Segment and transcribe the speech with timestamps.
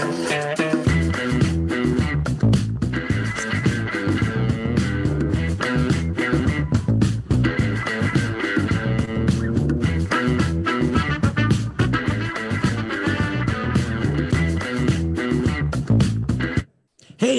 [0.00, 0.06] Hey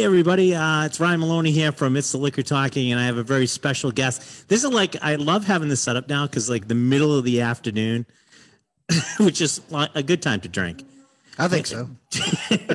[0.04, 3.24] everybody, uh, it's Ryan Maloney here from It's the Liquor Talking, and I have a
[3.24, 4.48] very special guest.
[4.48, 7.24] This is like I love having this set up now because like the middle of
[7.24, 8.06] the afternoon,
[9.20, 10.84] which is a good time to drink.
[11.42, 11.90] I think so.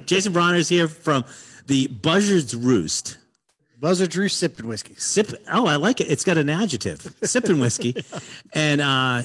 [0.06, 1.24] Jason Brauner is here from
[1.66, 3.16] the Buzzards Roost.
[3.78, 4.95] Buzzard Roost sipping whiskey.
[4.96, 5.32] Sip.
[5.52, 6.10] Oh, I like it.
[6.10, 7.14] It's got an adjective.
[7.22, 7.94] Sipping whiskey,
[8.55, 9.22] and uh,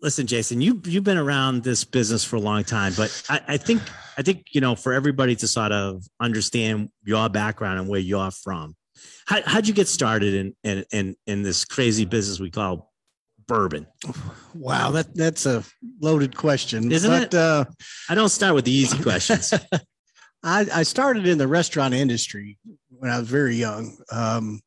[0.00, 3.56] listen, Jason, you you've been around this business for a long time, but I, I
[3.58, 3.82] think
[4.16, 8.30] I think you know for everybody to sort of understand your background and where you're
[8.30, 8.74] from.
[9.26, 12.91] How, how'd you get started in in in in this crazy business we call
[13.52, 13.86] bourbon?
[14.54, 15.62] Wow, that that's a
[16.00, 17.34] loaded question, Isn't but, it?
[17.34, 17.64] Uh,
[18.08, 19.52] I don't start with the easy questions.
[20.42, 22.58] I, I started in the restaurant industry
[22.90, 23.96] when I was very young.
[24.10, 24.60] Um,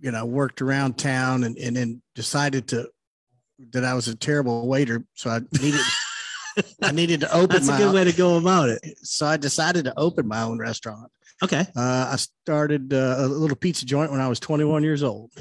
[0.00, 2.88] you know, worked around town and, and then decided to
[3.70, 5.80] that I was a terrible waiter, so I needed
[6.82, 8.80] I needed to open That's a good way to go about it.
[9.02, 11.10] so I decided to open my own restaurant.
[11.42, 15.32] Okay, Uh, I started uh, a little pizza joint when I was 21 years old.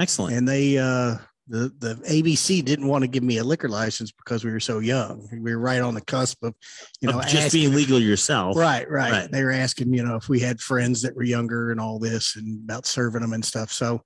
[0.00, 0.34] excellent.
[0.36, 1.16] and they uh
[1.48, 4.80] the the ABC didn't want to give me a liquor license because we were so
[4.80, 5.28] young.
[5.32, 6.54] We were right on the cusp of,
[7.00, 8.56] you know, Of just asking- being legal yourself.
[8.56, 9.30] right, right, Right.
[9.30, 12.34] They were asking, you know, if we had friends that were younger and all this
[12.36, 13.72] and about serving them and stuff.
[13.72, 14.02] So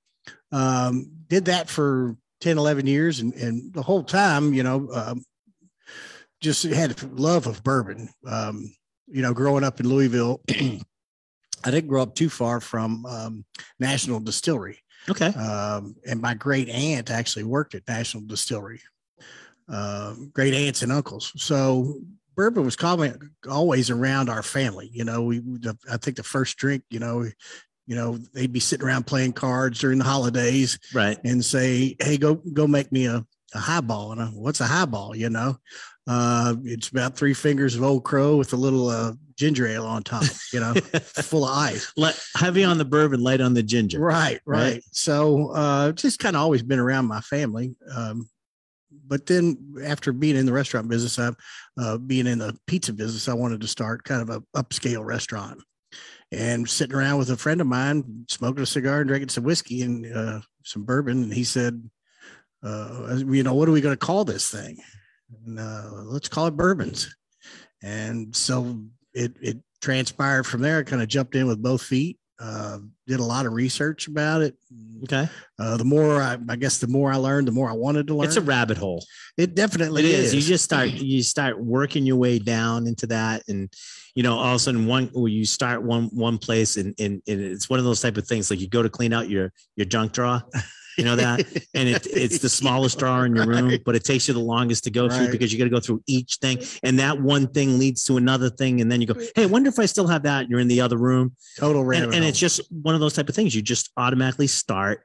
[0.52, 5.25] um did that for 10, 11 years and and the whole time, you know, um
[6.41, 8.08] just had a love of bourbon.
[8.27, 8.75] Um,
[9.06, 13.44] you know, growing up in Louisville, I didn't grow up too far from um,
[13.78, 15.28] National Distillery Okay.
[15.28, 18.80] um, and my great aunt actually worked at National Distillery.
[19.68, 21.32] Um, great aunts and uncles.
[21.36, 22.00] So
[22.34, 24.90] bourbon was common, always around our family.
[24.92, 27.22] You know, we the, I think the first drink, you know,
[27.86, 31.18] you know, they'd be sitting around playing cards during the holidays Right.
[31.24, 35.14] and say, "Hey, go go make me a, a highball." And I, what's a highball?
[35.14, 35.56] You know,
[36.08, 40.02] uh, it's about three fingers of Old Crow with a little uh, ginger ale on
[40.02, 40.24] top.
[40.52, 41.90] You know, full of ice.
[41.96, 43.98] Let, heavy on the bourbon, light on the ginger.
[43.98, 44.74] Right, right.
[44.74, 44.84] Right.
[44.92, 47.74] So uh just kind of always been around my family.
[47.90, 48.28] Um
[49.06, 51.32] but then after being in the restaurant business, I
[51.80, 55.62] uh being in the pizza business, I wanted to start kind of a upscale restaurant.
[56.32, 59.82] And sitting around with a friend of mine, smoking a cigar and drinking some whiskey
[59.82, 61.82] and uh some bourbon, and he said,
[62.62, 64.76] uh, you know, what are we going to call this thing?
[65.46, 67.08] And, uh, let's call it bourbons.
[67.82, 68.84] And so
[69.15, 70.78] it it transpired from there.
[70.78, 72.19] I kind of jumped in with both feet.
[72.38, 74.56] Uh, did a lot of research about it.
[75.03, 75.28] Okay.
[75.59, 78.15] Uh, the more I, I guess, the more I learned, the more I wanted to
[78.15, 78.28] learn.
[78.28, 79.04] It's a rabbit hole.
[79.37, 80.26] it definitely it is.
[80.26, 80.34] is.
[80.34, 83.70] You just start you start working your way down into that, and
[84.15, 87.41] you know, all of a sudden one you start one one place, and, and and
[87.41, 89.87] it's one of those type of things like you go to clean out your your
[89.87, 90.43] junk drawer.
[91.00, 91.41] You know that,
[91.75, 93.83] and it, it's the smallest drawer in your room, Right.
[93.84, 96.03] but it takes you the longest to go through because you got to go through
[96.06, 99.43] each thing, and that one thing leads to another thing, and then you go, "Hey,
[99.44, 102.12] I wonder if I still have that." You're in the other room, total and, random.
[102.12, 103.55] and it's just one of those type of things.
[103.55, 105.03] You just automatically start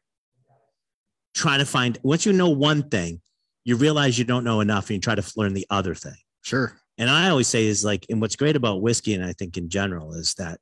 [1.34, 1.98] trying to find.
[2.04, 3.22] Once you know one thing,
[3.64, 6.18] you realize you don't know enough, and you try to learn the other thing.
[6.44, 6.78] sure.
[6.98, 9.68] And I always say is like, and what's great about whiskey, and I think in
[9.70, 10.60] general is that,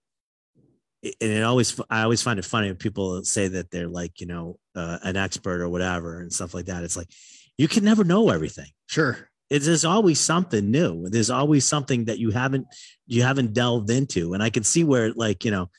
[1.04, 4.28] and it always, I always find it funny when people say that they're like, you
[4.28, 6.84] know, uh, an expert or whatever and stuff like that.
[6.84, 7.10] It's like
[7.58, 8.70] you can never know everything.
[8.88, 9.30] Sure.
[9.50, 11.10] It's, there's always something new.
[11.10, 12.66] There's always something that you haven't
[13.06, 15.70] you haven't delved into, and I can see where like you know,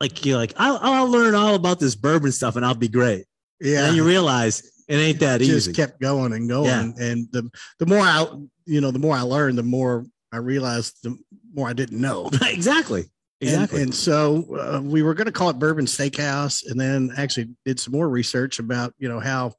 [0.00, 3.24] like you're like I'll, I'll learn all about this bourbon stuff and I'll be great.
[3.60, 3.82] And Yeah.
[3.82, 5.72] then you realize it ain't that just easy.
[5.72, 6.66] kept going and going.
[6.66, 7.04] Yeah.
[7.06, 7.48] And the
[7.78, 8.26] the more I,
[8.66, 11.16] you know, the more I learned, the more I realized, the
[11.54, 12.28] more I didn't know.
[12.42, 13.04] exactly.
[13.40, 13.82] And- Exactly.
[13.82, 17.78] And, so uh, we were going to call it Bourbon Steakhouse, and then actually did
[17.78, 19.52] some more research about you know how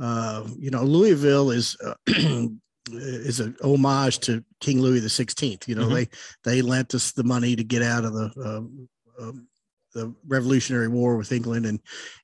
[0.00, 1.94] uh, you know Louisville is uh,
[2.90, 5.68] is a homage to King Louis the Sixteenth.
[5.68, 5.94] You know Mhm.
[5.94, 6.08] they
[6.50, 8.88] they lent us the money to get out of the um,
[9.20, 9.46] um,
[9.94, 11.80] the Revolutionary War with England, and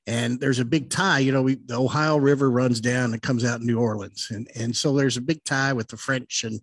[0.07, 1.19] and there's a big tie.
[1.19, 4.47] You know, we the Ohio River runs down and comes out in New Orleans, and
[4.55, 6.59] and so there's a big tie with the French and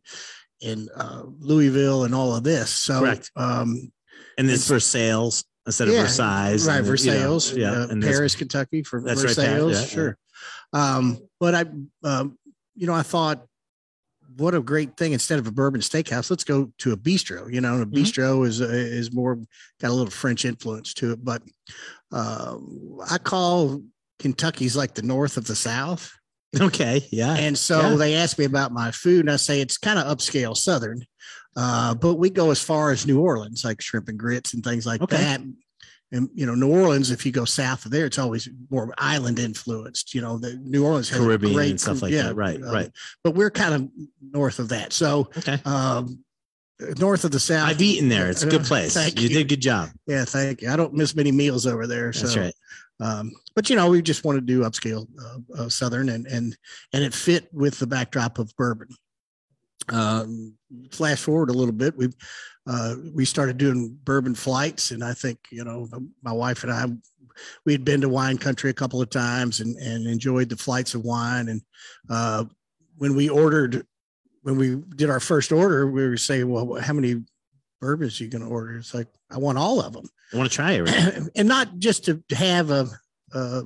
[0.60, 2.70] in uh, Louisville and all of this.
[2.70, 3.30] So Correct.
[3.36, 3.92] um,
[4.38, 6.66] and this Versailles instead of Yeah, Versailles.
[6.66, 7.70] right and, you know, yeah.
[7.72, 10.18] uh, and Paris, Kentucky for That's right, Versailles, Pat, yeah, sure.
[10.72, 11.64] Um, but I,
[12.04, 12.38] um,
[12.74, 13.46] you know, I thought,
[14.38, 15.12] what a great thing!
[15.12, 17.52] Instead of a bourbon steakhouse, let's go to a bistro.
[17.52, 17.92] You know, and a Mhm.
[18.02, 19.36] bistro is is more
[19.78, 21.22] got a little French influence to it.
[21.22, 21.42] But
[22.10, 22.56] uh,
[23.10, 23.82] I call
[24.18, 26.10] Kentucky's like the north of the South,
[26.58, 27.06] Okay.
[27.12, 27.34] Yeah.
[27.34, 27.96] and so Yeah.
[27.96, 31.04] they asked me about my food, and I say it's kind of upscale Southern.
[31.56, 34.86] Uh, but we go as far as New Orleans, like shrimp and grits and things
[34.86, 35.16] like Okay.
[35.18, 35.40] that.
[36.14, 39.38] And you know, New Orleans, if you go south of there, it's always more island
[39.38, 40.14] influenced.
[40.14, 42.36] You know, the New Orleans has Caribbean great and stuff like that.
[42.36, 42.90] Right, uh, right.
[43.24, 43.88] But we're kind of
[44.20, 44.92] north of that.
[44.92, 45.58] So Okay.
[45.64, 46.22] um,
[46.98, 47.68] north of the south.
[47.68, 48.28] I've eaten there.
[48.28, 48.94] It's a good place.
[48.96, 49.28] You you.
[49.30, 49.88] did a good job.
[50.06, 50.70] Yeah, thank you.
[50.70, 52.12] I don't miss many meals over there.
[52.12, 52.54] That's so, right.
[53.00, 56.54] um, but you know, we just want to do upscale uh, uh, Southern, and and
[56.92, 58.88] and it fit with the backdrop of bourbon.
[59.88, 60.54] Um,
[60.90, 62.08] flash forward a little bit, we
[62.66, 65.88] uh, we started doing bourbon flights, and I think you know
[66.22, 66.86] my wife and I
[67.64, 70.94] we had been to wine country a couple of times and and enjoyed the flights
[70.94, 71.48] of wine.
[71.48, 71.62] And
[72.08, 72.44] uh,
[72.96, 73.86] when we ordered,
[74.42, 77.22] when we did our first order, we were saying, well, how many
[77.80, 78.76] bourbons are you going to order?
[78.76, 81.30] It's like I want all of them I want to try it.
[81.36, 82.88] And not just to have a,
[83.32, 83.62] a,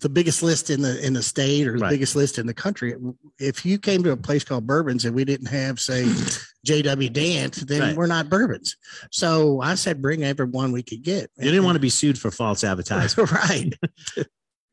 [0.00, 1.90] the biggest list in the in the state or the Right.
[1.90, 2.94] biggest list in the country.
[3.38, 6.06] If you came to a place called Bourbons and we didn't have, say,
[6.64, 7.08] J.W.
[7.10, 7.96] Dant, then Right.
[7.96, 8.76] we're not bourbons.
[9.10, 11.30] So I said, bring everyone we could get.
[11.38, 13.24] You didn't want to be sued for false advertising.
[13.32, 13.74] right.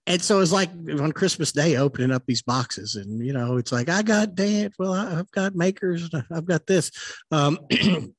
[0.07, 3.71] And so it's like on Christmas Day, opening up these boxes, and you know, it's
[3.71, 4.73] like I got Dant.
[4.77, 6.09] Well, I've got Maker's.
[6.31, 6.91] I've got this.
[7.31, 7.57] Um,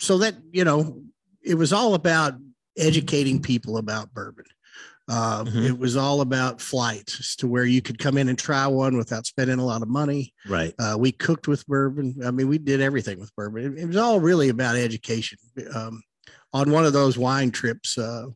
[0.00, 1.02] so that you know,
[1.42, 2.34] it was all about
[2.76, 4.46] educating people about bourbon.
[5.08, 5.66] Uh, Mhm.
[5.66, 9.26] It was all about flights to where you could come in and try one without
[9.26, 10.32] spending a lot of money.
[10.48, 10.74] Right.
[10.78, 12.16] Uh, we cooked with bourbon.
[12.24, 13.76] I mean, we did everything with bourbon.
[13.76, 15.38] It, it was all really about education.
[15.74, 16.02] Um,
[16.54, 18.26] on one of those wine trips, uh,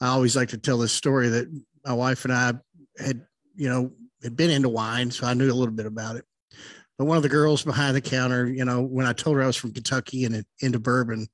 [0.00, 1.46] I always like to tell this story that
[1.86, 2.52] my wife and I
[2.98, 3.24] had,
[3.54, 6.24] you know, had been into wine, so I knew a little bit about it.
[6.98, 9.46] But one of the girls behind the counter, you know, when I told her I
[9.46, 11.28] was from Kentucky and into bourbon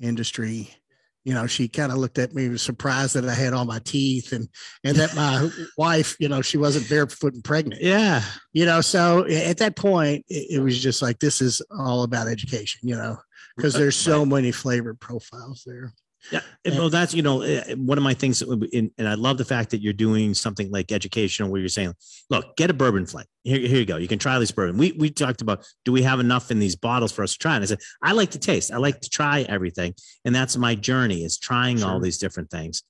[0.00, 0.74] industry,
[1.24, 3.80] you know, she kind of looked at me, was surprised that I had all my
[3.84, 4.48] teeth and
[4.84, 7.82] and that my wife, you know, she wasn't barefoot and pregnant.
[7.82, 8.22] Yeah.
[8.52, 12.28] you know so at that point it, it was just like this is all about
[12.28, 13.16] education you know
[13.56, 15.92] because there's so many flavor profiles there
[16.32, 18.90] Yeah, and, well, that's you know eh, one of my things, that would be- and,
[18.96, 21.94] and I love the fact that you're doing something like educational, where you're saying,
[22.30, 23.26] "Look, get a bourbon flight.
[23.42, 23.96] Here, here you go.
[23.98, 26.76] You can try this bourbon." We we talked about, do we have enough in these
[26.76, 27.56] bottles for us to try?
[27.56, 28.72] And I said, I like to taste.
[28.72, 29.94] I like to try everything,
[30.24, 32.84] and that's my journey is trying all these different things,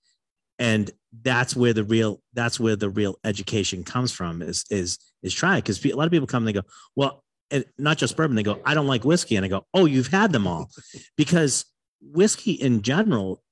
[0.58, 0.90] and
[1.22, 5.58] that's where the real that's where the real education comes from is is is trying
[5.58, 8.36] because a lot of people come and they go, well, and not just bourbon.
[8.36, 10.70] They go, I don't like whiskey, and I go, oh, you've had them all,
[11.16, 11.64] because
[12.00, 13.43] whiskey in general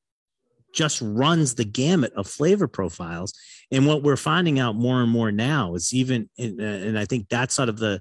[0.74, 3.34] just runs the gamut of flavor profiles.
[3.70, 7.28] And what we're finding out more and more now is even and, and i think
[7.28, 8.00] that's sort of the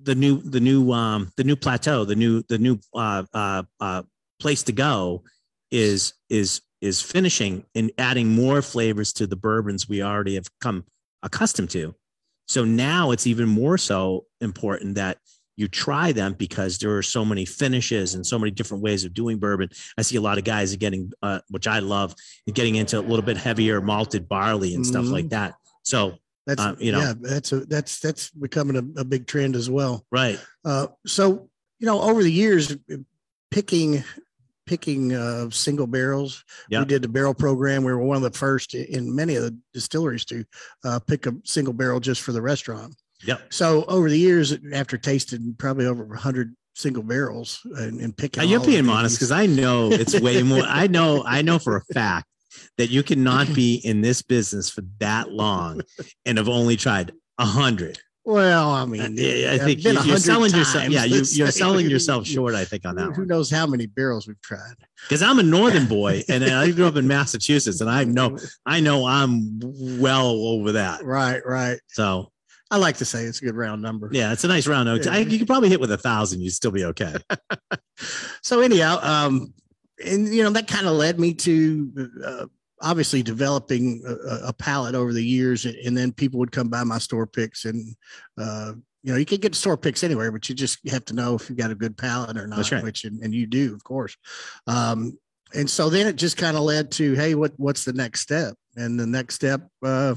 [0.00, 4.02] the new the new um the new plateau the new the new uh uh, uh
[4.40, 5.24] place to go
[5.70, 10.84] is is is finishing and adding more flavors to the bourbons we already have come
[11.22, 11.94] accustomed to.
[12.46, 15.18] So now it's even more so important that
[15.58, 19.12] you try them because there are so many finishes and so many different ways of
[19.12, 19.68] doing bourbon.
[19.98, 22.14] I see a lot of guys are getting, uh, which I love,
[22.54, 25.54] getting into a little bit heavier malted barley and stuff like that.
[25.82, 26.14] So,
[26.46, 27.00] that's Uh, you know.
[27.00, 31.50] yeah that's a that's that's becoming a, a big trend as well right, uh, so
[31.78, 32.74] you know over the years
[33.50, 34.02] picking
[34.64, 36.80] picking uh, single barrels Yeah.
[36.80, 39.56] we did the barrel program we were one of the first in many of the
[39.74, 40.44] distilleries to
[40.84, 43.52] uh, pick a single barrel just for the restaurant Yep.
[43.52, 48.46] so over the years after tasting probably over 100 single barrels and, and picking Uh,
[48.46, 50.62] you're being honest because I know it's way more.
[50.62, 52.26] I know, I know for a fact
[52.76, 55.80] that you cannot be in this business for that long
[56.24, 57.98] and have only tried a hundred.
[58.24, 60.88] Well, I mean, Yeah, I I've think you, you're hundred selling yourself.
[60.90, 61.50] Yeah, you, you're say.
[61.50, 62.54] selling yourself short.
[62.54, 64.74] I think on that Who one knows how many barrels we've tried?
[65.02, 68.78] because I'm a northern boy and I grew up in Massachusetts and I know I
[68.80, 71.02] know I'm well over that.
[71.04, 71.80] Right, right.
[71.88, 72.30] So
[72.70, 74.10] I like to say it's a good round number.
[74.12, 75.10] yeah, it's a nice round number.
[75.10, 76.42] I, you could probably hit with a thousand.
[76.42, 77.14] You'd still be okay.
[78.42, 79.52] So anyhow, um,
[80.04, 82.46] and you know that kind of led me to uh,
[82.80, 86.98] obviously developing a, a palate over the years, and then people would come by my
[86.98, 87.96] store picks, and
[88.38, 91.34] uh, you know you can get store picks anywhere, but you just have to know
[91.34, 92.84] if you got a good palate or not, right.
[92.84, 94.16] which and, and you do, of course.
[94.66, 95.18] Um,
[95.54, 98.54] and so then it just kind of led to, hey, what what's the next step?
[98.76, 100.14] And the next step, uh,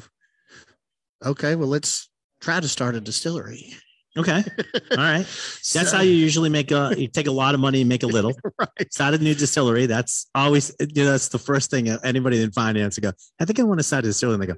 [1.26, 2.11] okay, well let's
[2.42, 3.74] try to start a distillery.
[4.18, 4.44] Okay.
[4.92, 5.20] All right.
[5.24, 6.94] That's So- how you usually make a.
[6.98, 8.34] You take a lot of money and make a little.
[8.60, 8.92] right.
[8.94, 9.86] Start a new distillery.
[9.86, 10.76] That's always.
[10.80, 13.12] You know, that's the first thing anybody in finance go.
[13.40, 14.34] I think I want to start a distillery.
[14.36, 14.56] And they go,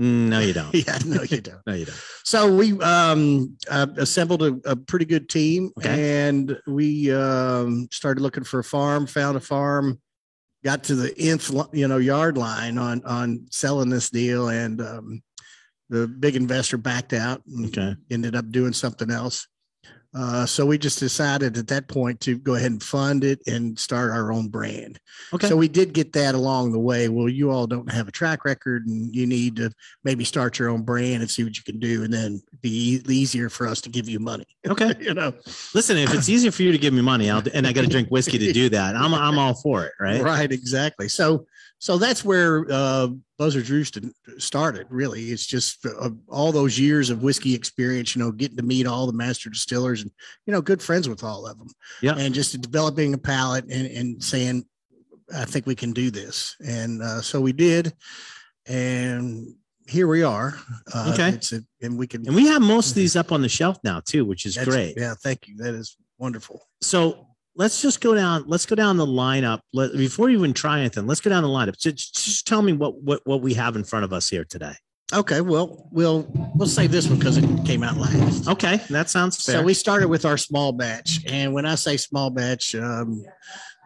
[0.00, 0.74] "Mm, No, you don't.
[0.74, 1.60] Yeah, no, you don't.
[1.68, 2.02] No, you don't.
[2.24, 6.26] So we um, uh, assembled a, a pretty good team, Okay.
[6.28, 9.06] and we um, started looking for a farm.
[9.06, 10.00] Found a farm,
[10.64, 15.22] got to the nth, you know, yard line on on selling this deal, and um,
[15.88, 17.42] the big investor backed out.
[17.46, 17.96] And Okay.
[18.10, 19.46] ended up doing something else.
[20.14, 23.78] Uh, so we just decided at that point to go ahead and fund it and
[23.78, 24.98] start our own brand.
[25.34, 25.46] Okay.
[25.46, 27.10] So we did get that along the way.
[27.10, 29.70] Well, you all don't have a track record and you need to
[30.04, 32.02] maybe start your own brand and see what you can do.
[32.02, 34.94] And then be easier for us to give you money, okay.
[35.00, 35.34] you know?
[35.74, 37.88] Listen, if it's easier for you to give me money, I'll and I got to
[37.88, 38.96] drink whiskey to do that.
[38.96, 40.22] I'm I'm all for it, right?
[40.26, 40.50] Right.
[40.50, 41.08] Exactly.
[41.10, 41.46] So,
[41.78, 43.98] so that's where uh, Roost
[44.38, 44.86] started.
[44.88, 48.16] Really, it's just uh, all those years of whiskey experience.
[48.16, 50.10] You know, getting to meet all the master distillers and
[50.46, 51.68] you know, good friends with all of them.
[52.00, 52.14] Yeah.
[52.16, 54.64] And just developing a palate and and saying,
[55.34, 56.56] I think we can do this.
[56.66, 57.92] And uh, so we did,
[58.66, 59.54] and
[59.86, 60.58] here we are.
[60.92, 61.28] Uh, Okay.
[61.30, 62.26] It's a, and we can.
[62.26, 64.94] And we have most of these up on the shelf now too, which is great.
[64.96, 65.14] Yeah.
[65.22, 65.56] Thank you.
[65.58, 66.62] That is wonderful.
[66.80, 67.25] So
[67.56, 68.44] let's just go down.
[68.46, 69.60] Let's go down the lineup.
[69.72, 71.78] Let, before you even try anything, let's go down the lineup.
[71.78, 74.74] Just, just tell me what what what we have in front of us here today.
[75.12, 75.40] Okay.
[75.40, 78.48] Well, we'll we'll save this one because it came out last.
[78.48, 79.56] Okay, that sounds fair.
[79.56, 83.24] So we started with our small batch, and when I say small batch, um,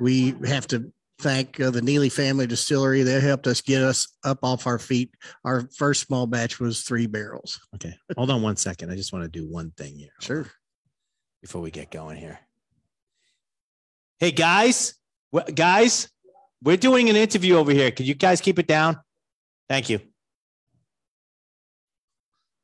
[0.00, 3.02] we have to thank uh, the Neeley Family Distillery.
[3.02, 5.14] They helped us get us up off our feet.
[5.44, 7.60] Our first small batch was three barrels.
[7.74, 8.90] okay, hold on one second.
[8.90, 10.12] I just want to do one thing here.
[10.20, 10.46] Sure.
[11.42, 12.38] before we get going here.
[14.20, 14.96] Hey guys,
[15.54, 16.10] guys,
[16.62, 17.90] we're doing an interview over here.
[17.90, 19.00] Could you guys keep it down?
[19.66, 19.98] Thank you.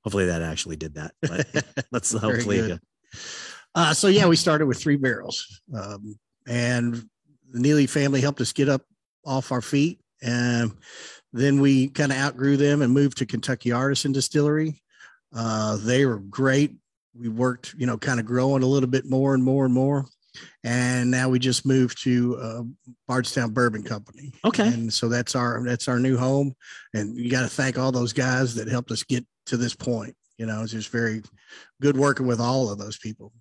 [0.04, 1.12] Hopefully that actually did that.
[1.22, 1.46] But
[1.92, 2.78] let's hopefully.
[3.74, 7.08] Uh, so yeah, we started with three barrels, um, and
[7.50, 8.82] the Neeley family helped us get up
[9.24, 10.76] off our feet, and
[11.32, 14.82] then we kind of outgrew them and moved to Kentucky Artisan Distillery.
[15.34, 16.74] Uh, they were great.
[17.18, 20.04] We worked, you know, kind of growing a little bit more and more and more,
[20.64, 22.62] and now we just moved to uh,
[23.08, 24.32] Bardstown Bourbon Company.
[24.44, 24.66] Okay.
[24.68, 26.54] and so that's our that's our new home,
[26.94, 30.14] and you got to thank all those guys that helped us get to this point.
[30.38, 31.22] You know, it's just very
[31.80, 33.32] good working with all of those people.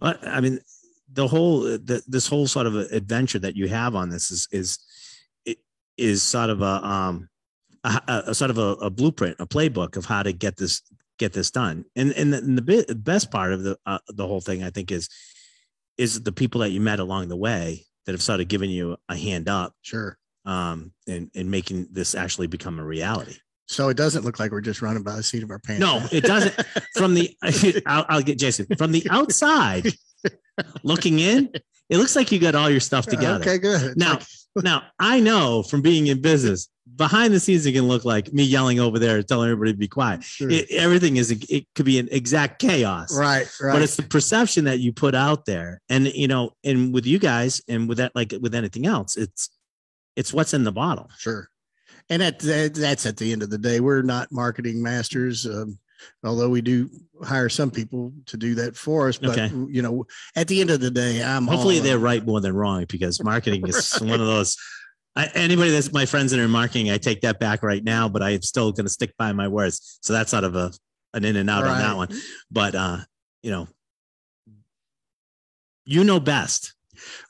[0.00, 0.60] I mean,
[1.12, 4.78] the whole the, this whole sort of adventure that you have on this is is
[5.96, 7.28] is sort of a um
[7.84, 10.82] a, a- sort of a, a blueprint, a playbook of how to get this
[11.18, 11.84] get this done.
[11.96, 14.90] And and the, and the best part of the uh, the whole thing, I think,
[14.90, 15.08] is
[15.98, 18.96] is the people that you met along the way that have sort of given you
[19.08, 20.18] a hand up Sure.
[20.44, 23.36] um and and making this actually become a reality.
[23.68, 25.80] So it doesn't look like we're just running by the seat of our pants.
[25.80, 26.54] No, it doesn't.
[26.94, 27.34] From the,
[27.86, 29.86] I'll, I'll get Jason from the outside
[30.82, 31.50] looking in.
[31.88, 33.40] It looks like you got all your stuff together.
[33.40, 33.96] Okay, good.
[33.96, 34.18] Now,
[34.56, 38.42] now I know from being in business, behind the scenes it can look like me
[38.42, 40.22] yelling over there, telling everybody to be quiet.
[40.22, 40.50] Sure.
[40.50, 43.72] It, everything is it could be an exact chaos, right, right.
[43.72, 47.18] but it's the perception that you put out there, and you know, and with you
[47.18, 49.50] guys, and with that, like with anything else, it's
[50.16, 51.08] it's what's in the bottle.
[51.18, 51.48] sure.
[52.10, 53.80] And that, that that's at the end of the day.
[53.80, 55.78] We're not marketing masters, um,
[56.24, 56.90] although we do
[57.22, 59.18] hire some people to do that for us.
[59.18, 59.50] But Okay.
[59.68, 60.04] you know,
[60.36, 63.66] at the end of the day, I'm Hopefully, they're right more than wrong because marketing
[63.66, 64.56] is one of those.
[65.14, 68.22] I, anybody that's my friends that are marketing, I take that back right now, but
[68.22, 69.98] I'm still going to stick by my words.
[70.02, 70.72] So that's sort of a
[71.14, 72.08] an in and out on that one.
[72.50, 72.98] But uh,
[73.42, 73.68] you know,
[75.84, 76.74] you know best.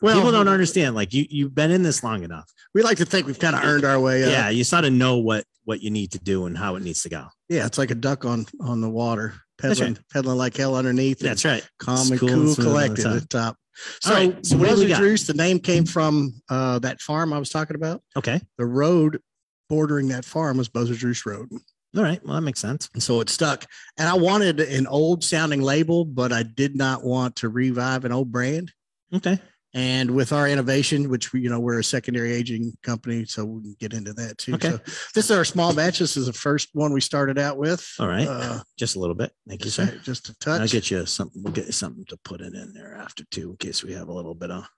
[0.00, 0.94] Well, People don't understand.
[0.94, 2.52] Like you, you've been in this long enough.
[2.74, 4.24] We like to think we've kind of earned our way.
[4.24, 4.30] Up.
[4.30, 7.02] Yeah, you sort of know what what you need to do and how it needs
[7.02, 7.26] to go.
[7.48, 7.66] yeah.
[7.66, 11.18] It's like a duck on on the water, pedaling, pedaling like hell underneath.
[11.18, 11.66] That's right.
[11.78, 13.56] calm and Cool cool, collected at the top.
[14.00, 14.94] So, right, so what do we?
[14.94, 18.02] Roost, the name came from uh, that farm I was talking about.
[18.16, 18.40] Okay.
[18.58, 19.20] The road
[19.68, 21.48] bordering that farm was Buzzards Roost Road.
[21.96, 22.24] All right.
[22.24, 22.88] Well, that makes sense.
[22.94, 23.66] And so it stuck.
[23.98, 28.12] And I wanted an old sounding label, but I did not want to revive an
[28.12, 28.72] old brand.
[29.14, 29.38] Okay.
[29.74, 33.62] And with our innovation, which we, you know, we're a secondary aging company, so we
[33.62, 34.54] can get into that too.
[34.54, 34.70] Okay.
[34.70, 34.78] So
[35.14, 35.98] this is our small batch.
[35.98, 37.90] This is the first one we started out with.
[37.98, 38.28] All right.
[38.28, 39.32] Uh, Just a little bit.
[39.48, 39.86] Thank you, sir.
[40.02, 40.34] just, sir.
[40.40, 41.42] just I'll get you something.
[41.42, 44.08] We'll get you something to put it in there after too, in case we have
[44.08, 44.68] a little bit of.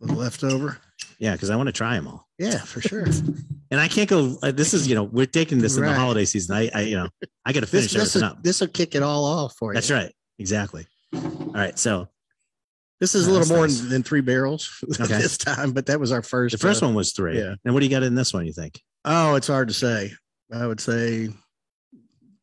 [0.00, 0.76] left over.
[1.18, 3.04] Yeah, because I want to try them all, Yeah, for sure.
[3.70, 4.36] and I can't go.
[4.42, 6.54] Uh, this is you know we're taking this in the holiday season.
[6.54, 7.08] I, I you know
[7.46, 8.42] I got to finish this everything will, up.
[8.42, 9.74] this will kick it all off for you.
[9.74, 10.12] That's right.
[10.38, 10.86] Exactly.
[11.14, 11.78] All right.
[11.78, 12.08] So
[13.00, 13.80] This is a little more nice.
[13.80, 15.18] than three barrels Okay.
[15.18, 16.52] this time, but that was our first.
[16.52, 17.38] the first uh, one was three.
[17.38, 17.54] yeah.
[17.64, 18.46] And what do you got in this one?
[18.46, 18.80] You think?
[19.04, 20.12] Oh, it's hard to say.
[20.52, 21.28] I would say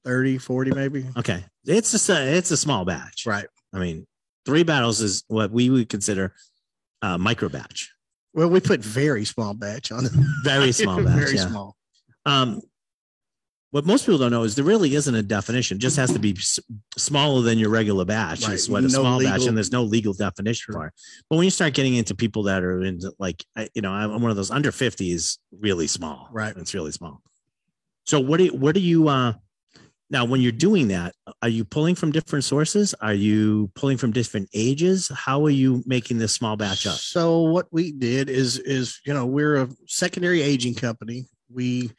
[0.06, 1.06] 30, 40 maybe.
[1.18, 3.26] Okay, it's just a it's a small batch.
[3.26, 3.46] Right.
[3.74, 4.06] I mean,
[4.46, 6.34] three battles is what we would consider
[7.02, 7.92] a micro batch.
[8.34, 10.12] Well, we put very small batch on it.
[10.44, 11.16] Very small batch.
[11.18, 11.48] very yeah.
[11.48, 11.76] small.
[12.26, 12.62] Um,
[13.72, 15.78] what most people don't know is there really isn't a definition.
[15.78, 16.60] It just has to be s-
[16.98, 18.44] smaller than your regular batch.
[18.44, 18.54] Right.
[18.54, 20.94] Is what a No small batch, and there's no legal definition for it.
[21.30, 24.22] But when you start getting into people that are in like, I, you know, I'm
[24.22, 26.28] one of those under 50 is really small.
[26.32, 26.56] Right.
[26.58, 27.22] It's really small.
[28.06, 29.34] So what do you, what do you, uh,
[30.10, 32.94] Now, when you're doing that, are you pulling from different sources?
[33.00, 35.10] Are you pulling from different ages?
[35.16, 36.96] How are you making this small batch up?
[36.98, 41.28] So what we did is is you know we're a secondary aging company.
[41.50, 41.92] We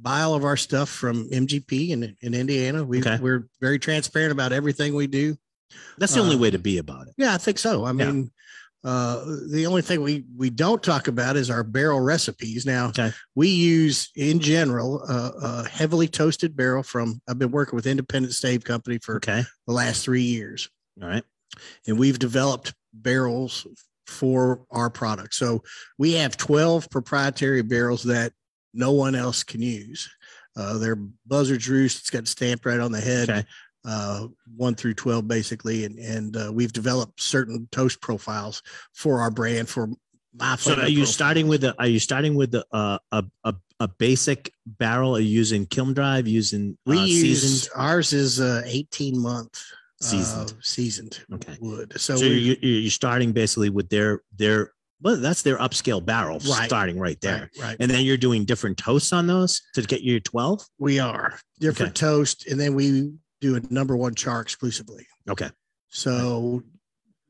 [0.00, 2.84] buy all of our stuff from MGP in in Indiana.
[2.84, 3.18] We Okay.
[3.20, 5.36] we're very transparent about everything we do.
[5.98, 7.14] That's the only Uh, way to be about it.
[7.16, 7.84] Yeah, I think so.
[7.84, 7.92] I Yeah.
[7.92, 8.30] mean,
[8.84, 12.64] uh, the only thing we we don't talk about is our barrel recipes.
[12.64, 13.12] Now, Okay.
[13.34, 15.32] we use in general uh,
[15.64, 17.20] a heavily toasted barrel from.
[17.28, 19.44] I've been working with Independent Stave Company for Okay.
[19.66, 20.68] the last three years,
[21.02, 21.24] All right.
[21.86, 23.66] and we've developed barrels
[24.06, 25.34] for our product.
[25.34, 25.62] So
[25.98, 28.32] we have twelve proprietary barrels that
[28.74, 30.08] no one else can use.
[30.56, 30.96] Uh, they're
[31.26, 31.98] Buzzard's Roost.
[32.00, 33.44] It's got stamped right on the head Okay.
[33.84, 35.84] uh, one through 12 basically.
[35.84, 39.88] And, and uh, we've developed certain toast profiles for our brand for
[40.34, 41.06] my So are you profile.
[41.12, 45.16] starting with the are you starting with the uh, a, a a basic barrel?
[45.16, 47.68] Are you using kiln dried, using we uh, use seasoned?
[47.76, 49.62] ours is uh 18 month
[50.00, 50.50] Seasoned.
[50.52, 51.56] uh, seasoned Okay.
[51.60, 51.92] wood.
[51.96, 56.38] So, So, we, you're you're starting basically with their their well, that's their upscale barrel
[56.40, 56.66] Right.
[56.66, 57.50] starting right there.
[57.56, 57.76] right, right.
[57.80, 60.66] And then you're doing different toasts on those to get your 12.
[60.78, 62.46] we are different toast.
[62.46, 65.06] And then we do a number one char exclusively.
[65.28, 65.50] Okay.
[65.90, 66.62] So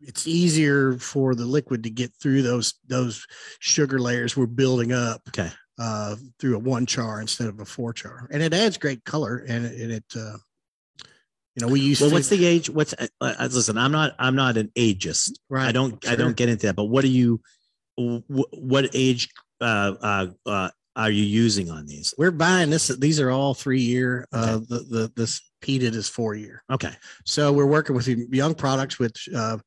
[0.01, 3.27] it's easier for the liquid to get through those those
[3.61, 5.51] sugar layers we're building up Okay.
[5.79, 9.45] uh, through a one char instead of a four char, and it adds great color.
[9.49, 10.37] And it, and it uh,
[11.57, 12.71] you know, we used Well, to what's the age?
[12.71, 13.77] What's uh, uh, listen?
[13.77, 14.15] I'm not.
[14.19, 15.33] I'm not an ageist.
[15.51, 15.67] right.
[15.69, 16.07] I don't.
[16.09, 16.77] I don't get into that.
[16.77, 17.41] But what do you?
[17.99, 19.29] Wh- What age
[19.61, 22.15] uh, uh, uh, are you using on these?
[22.19, 22.89] We're buying this.
[22.89, 24.27] These are all three year.
[24.33, 26.63] Uh, the the this peated is four year.
[26.71, 26.93] Okay.
[27.25, 29.59] So we're working with young products, which uh,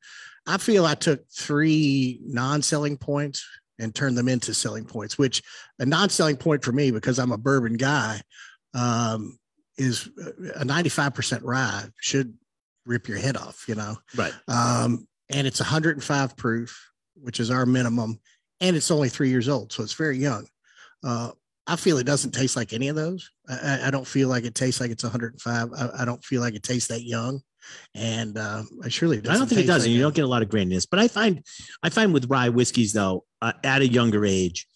[0.48, 3.46] I feel I took three non-selling points
[3.80, 5.18] and turned them into selling points.
[5.18, 5.42] Which
[5.80, 8.22] a non-selling point for me, because I'm a bourbon guy,
[8.74, 9.38] um,
[9.78, 10.10] is
[10.56, 12.34] a 95% rye should
[12.86, 13.66] rip your head off.
[13.68, 14.34] You know, Right.
[14.48, 16.91] um, and it's 105 proof,
[17.22, 18.20] which is our minimum,
[18.60, 20.48] and it's only three years old, so it's very young.
[21.04, 21.32] Uh,
[21.68, 23.30] I feel it doesn't taste like any of those.
[23.48, 25.70] I, I- don't feel like it tastes like it's 105.
[25.74, 27.42] I, I don't feel like it tastes that young,
[27.96, 30.28] and uh, I surely I don't think it does, like and you don't get a
[30.28, 30.88] lot of graininess.
[30.90, 31.44] But I find,
[31.84, 34.68] I find with rye whiskeys though, uh, at a younger age,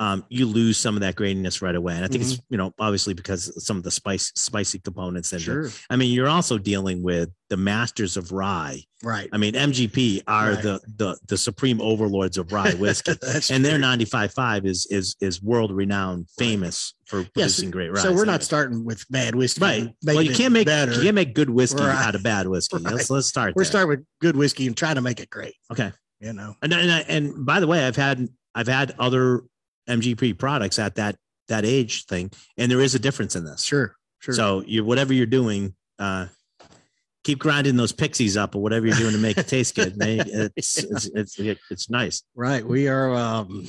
[0.00, 1.94] um, you lose some of that graininess right away.
[1.94, 5.32] And I think it's you know obviously because some of the spice, spicy components.
[5.32, 8.82] And the- Sure, I mean, you're also dealing with the masters of rye.
[9.04, 9.28] right.
[9.32, 10.62] I mean, MGP are Right.
[10.62, 13.12] the the the supreme overlords of rye whiskey.
[13.50, 13.86] And their true.
[13.86, 18.02] 95.5 is is is world renowned, famous for Yes, producing great rye.
[18.02, 19.94] So we're not starting with bad whiskey, right.
[20.04, 20.92] Well, you can't make better.
[20.94, 21.94] you can't make good whiskey Right.
[22.06, 22.78] out of bad whiskey.
[22.82, 23.54] Let's let's start.
[23.54, 23.70] We're there.
[23.70, 25.54] starting with good whiskey and trying to make it great.
[25.70, 25.92] Okay.
[26.20, 29.42] You know, And and, and by the way, I've had I've had other
[29.88, 31.16] MGP products at that
[31.48, 33.62] that age thing, and there is a difference in this.
[33.64, 34.34] sure, sure.
[34.34, 36.26] So you whatever you're doing, uh,
[37.22, 39.96] keep grinding those pixies up or whatever you're doing to make it taste good.
[39.98, 40.20] May-
[40.56, 41.38] It's, it's, it's
[41.70, 42.22] it's nice.
[42.34, 42.64] Right.
[42.66, 43.66] We are um,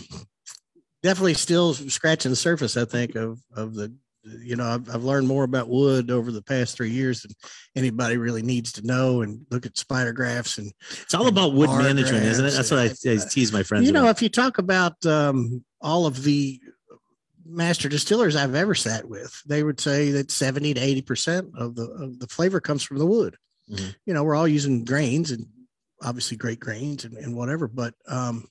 [1.04, 3.93] definitely still scratching the surface, I think, of of the
[4.43, 7.32] you know, I've, I've learned more about wood over the past three years than
[7.75, 10.71] anybody really needs to know and look at spider graphs and
[11.04, 12.51] It's all about wood management, isn't it?
[12.51, 13.86] That's what I, I uh, tease my friends.
[13.86, 14.15] you know, about.
[14.17, 16.60] if you talk about um, all of the
[17.45, 21.84] master distillers I've ever sat with, they would say that 70 to 80% of the
[21.84, 23.38] of the flavor comes from the wood.
[23.69, 23.95] Mhm.
[24.08, 25.45] You know, we're all using grains and
[26.02, 28.48] obviously great grains and, and whatever, but um,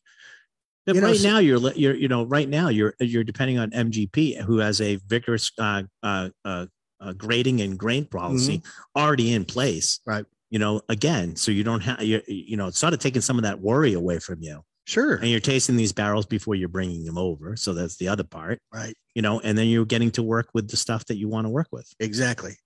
[0.86, 3.70] But you know, right now you're you're you know right now you're you're depending on
[3.70, 6.66] MGP who has a vigorous uh, uh, uh,
[7.00, 8.62] uh, grading and grain policy
[8.94, 9.98] already in place.
[9.98, 10.10] Mm-hmm.
[10.10, 10.26] Right.
[10.50, 13.38] You know, again, so you don't have you you know it's sort of taking some
[13.38, 15.16] of that worry away from you, sure.
[15.16, 17.56] and you're tasting these barrels before you're bringing them over.
[17.56, 18.60] So that's the other part.
[18.72, 18.94] Right.
[19.14, 21.50] You know, and then you're getting to work with the stuff that you want to
[21.50, 21.88] work with.
[22.00, 22.56] Exactly.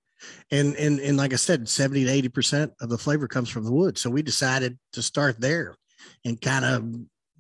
[0.51, 3.65] And and and like I said, 70 to 80 percent of the flavor comes from
[3.65, 3.99] the wood.
[3.99, 5.77] So we decided to start there
[6.25, 6.93] and kind of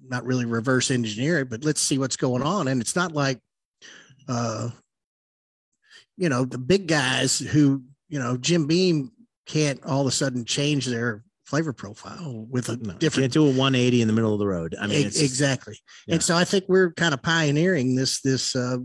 [0.06, 2.68] not really reverse engineer it, but let's see what's going on.
[2.68, 3.40] And it's not like
[4.28, 4.70] uh
[6.16, 9.12] you know, the big guys who, you know, Jim Beam
[9.46, 13.44] can't all of a sudden change their flavor profile with a No, different can't do
[13.44, 14.76] a 180 in the middle of the road.
[14.78, 15.78] I mean, E- exactly.
[16.06, 16.14] yeah.
[16.16, 18.76] And so I think we're kind of pioneering this this uh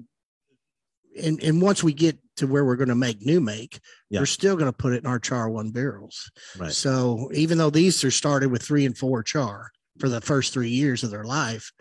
[1.21, 4.21] and and once we get to where we're going to make new make, Yeah.
[4.21, 6.31] we're still going to put it in our char one barrels.
[6.57, 6.71] right.
[6.71, 10.69] So even though these are started with three and four char for the first three
[10.69, 11.71] years of their life,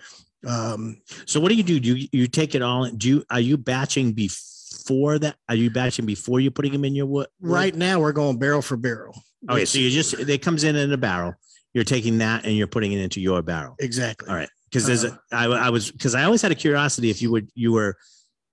[0.46, 1.78] um, So what do you do?
[1.80, 2.90] Do you, you take it all?
[2.90, 5.36] Do you are you batching before that?
[5.48, 7.28] Are you batching before you're putting them in your wood?
[7.40, 9.14] right now we're going barrel for barrel.
[9.50, 11.34] Okay, so you just it comes in in a barrel.
[11.74, 13.74] You're taking that and you're putting it into your barrel.
[13.80, 14.28] exactly.
[14.28, 15.16] All right, because there's Uh-huh.
[15.32, 17.96] a, I, I was because I always had a curiosity if you would you were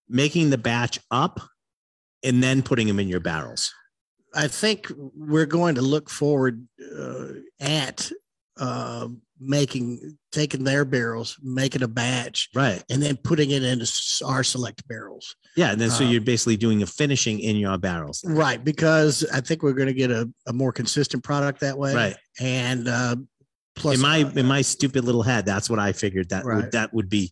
[0.08, 1.40] making the batch up
[2.24, 3.74] and then putting them in your barrels.
[4.36, 7.28] I think we're going to look forward uh,
[7.60, 8.12] at
[8.58, 9.08] uh,
[9.40, 12.84] making taking their barrels, making a batch, Right.
[12.90, 13.92] and then putting it into
[14.26, 15.36] our select barrels.
[15.56, 15.72] Yeah.
[15.72, 18.24] And then so Um, you're basically doing a finishing in your barrels.
[18.26, 21.96] Right, because I think we're going to get a, a more consistent product that way.
[21.96, 22.16] Right.
[22.40, 23.16] and uh,
[23.76, 26.58] plus in my uh, in my stupid little head, that's what I figured that Right.
[26.64, 27.32] would, that would be.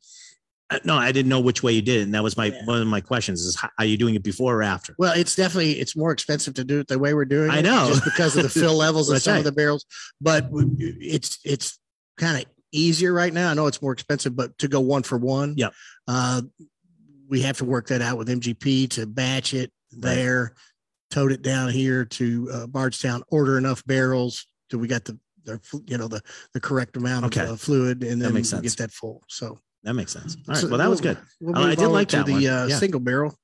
[0.72, 2.66] uh, No, I didn't know which way you did it, and that was my Yeah.
[2.66, 4.96] one of my questions: is how, are you doing it before or after?
[4.98, 7.54] Well, it's definitely it's more expensive to do it the way we're doing it.
[7.54, 7.88] I know.
[7.90, 9.38] just because of the fill levels of some right.
[9.40, 9.86] of the barrels.
[10.20, 11.78] But it's it's
[12.18, 13.50] kind of easier right now.
[13.52, 15.70] I know it's more expensive, but to go one for one, yeah,
[16.08, 16.42] Uh,
[17.30, 20.54] we have to work that out with MGP to batch it there,
[21.12, 25.60] tote it down here to uh, Bardstown, order enough barrels till we got the the
[25.88, 26.22] you know the
[26.54, 27.42] the correct amount Okay.
[27.44, 28.62] of uh, fluid, and That then sense.
[28.62, 29.24] get that full.
[29.30, 30.36] So That makes sense.
[30.36, 30.58] All right.
[30.58, 31.18] So well, that was good.
[31.40, 32.46] We'll I- did like that the one.
[32.48, 32.78] uh, Yeah.
[32.80, 33.38] single barrel.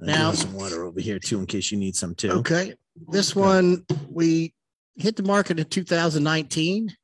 [0.00, 2.30] I Now- some water over here too, in case you need some too.
[2.30, 2.74] Okay.
[3.08, 4.54] This one, we
[4.96, 6.94] hit the market in 2019.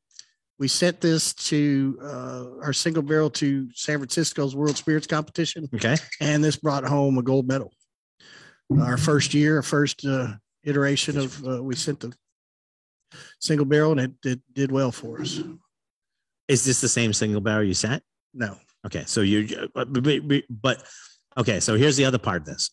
[0.59, 5.97] We sent this to uh, our single barrel to San Francisco's World Spirits Competition, Okay.
[6.21, 7.73] and this brought home a gold medal.
[8.81, 12.12] Our first year, our first uh, iteration of, uh, we sent the
[13.40, 15.40] single barrel, and it, it did well for us.
[16.49, 18.03] Is this the same single barrel you sent?
[18.35, 19.05] No, Okay.
[19.07, 20.83] So you, but, but, but
[21.37, 21.61] okay.
[21.61, 22.71] So here's the other part of this.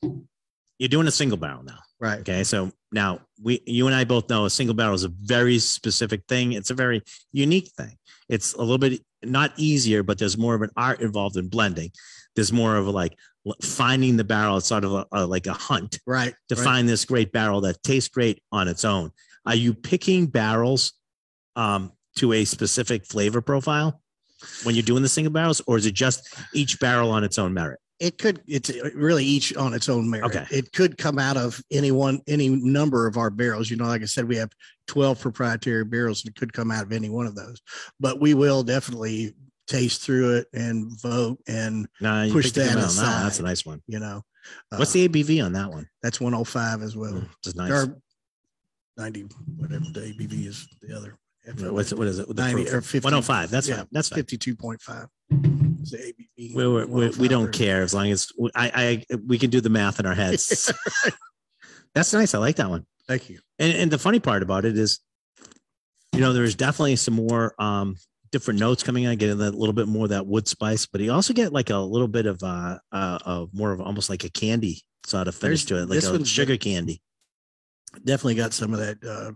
[0.80, 1.80] You're doing a single barrel now.
[2.00, 2.20] Right.
[2.20, 2.44] Okay.
[2.44, 6.24] So now we, you and I both know a single barrel is a very specific
[6.28, 6.54] thing.
[6.54, 7.98] It's a very unique thing.
[8.30, 11.92] It's a little bit not easier, but there's more of an art involved in blending.
[12.36, 13.18] There's more of a like
[13.62, 14.58] finding the barrel.
[14.58, 16.34] It's sort of a, a like a hunt Right.
[16.50, 16.64] to right.
[16.64, 19.12] find this great barrel that tastes great on its own.
[19.46, 20.94] Are you picking barrels
[21.56, 24.02] um, to a specific flavor profile
[24.64, 27.54] when you're doing the single barrels, or is it just each barrel on its own
[27.54, 27.80] merit?
[28.00, 30.46] It could it's really each on its own merit Okay.
[30.52, 34.02] it could come out of any one any number of our barrels you know like
[34.02, 34.52] i said we have
[34.88, 37.62] 12 proprietary barrels and it could come out of any one of those
[38.00, 39.34] but we will definitely
[39.68, 42.82] taste through it and vote and you Push that barrel.
[42.82, 43.82] No, that's a nice one.
[43.88, 44.22] you know
[44.72, 45.88] uh, What's the ABV on that one?
[46.04, 47.72] that's 105 as well Mm, nice.
[47.72, 47.98] or
[48.98, 49.22] 90
[49.58, 51.18] whatever the abv is the other
[51.72, 51.98] What's it?
[51.98, 52.28] What is it?
[52.28, 52.74] The 90 proof?
[52.74, 53.50] or 50 105.
[53.52, 53.88] That's yeah, fine.
[53.92, 54.24] That's fine.
[54.24, 55.10] 52.5
[55.84, 59.38] is the abv We, we, we, we don't care as long as I, I we
[59.38, 60.72] can do the math in our heads.
[61.94, 62.34] That's nice.
[62.34, 62.86] I like that one.
[63.08, 65.00] thank you And and the funny part about it is,
[66.14, 67.96] you know, there's definitely some more um
[68.32, 71.12] different notes coming on, getting a little bit more of that wood spice, but you
[71.12, 74.30] also get like a little bit of uh uh, uh more of almost like a
[74.30, 77.02] candy sort of finish There's- to it, like this a one's sugar candy.
[78.04, 79.32] definitely got some of that uh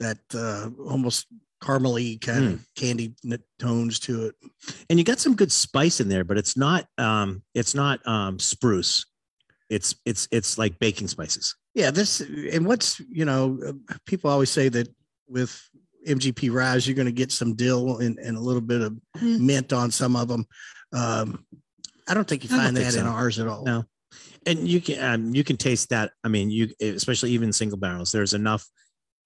[0.00, 1.26] that uh almost
[1.62, 2.52] caramely kind Hmm.
[2.54, 3.14] of candy
[3.58, 4.34] tones to it
[4.88, 8.38] And you got some good spice in there, but it's not um it's not um
[8.38, 9.06] spruce.
[9.68, 11.56] It's it's it's like baking spices.
[11.74, 13.58] yeah this and what's you know
[14.06, 14.88] people always say that
[15.28, 15.60] with
[16.06, 19.44] mgp ryes you're going to get some dill and, and a little bit of Hmm.
[19.44, 20.46] mint on some of them
[20.94, 21.44] um
[22.08, 23.84] i don't think you find that in ours at all No.
[24.46, 26.12] and you can um, you can taste that.
[26.24, 28.10] I mean, you especially even single barrels.
[28.12, 28.64] There's enough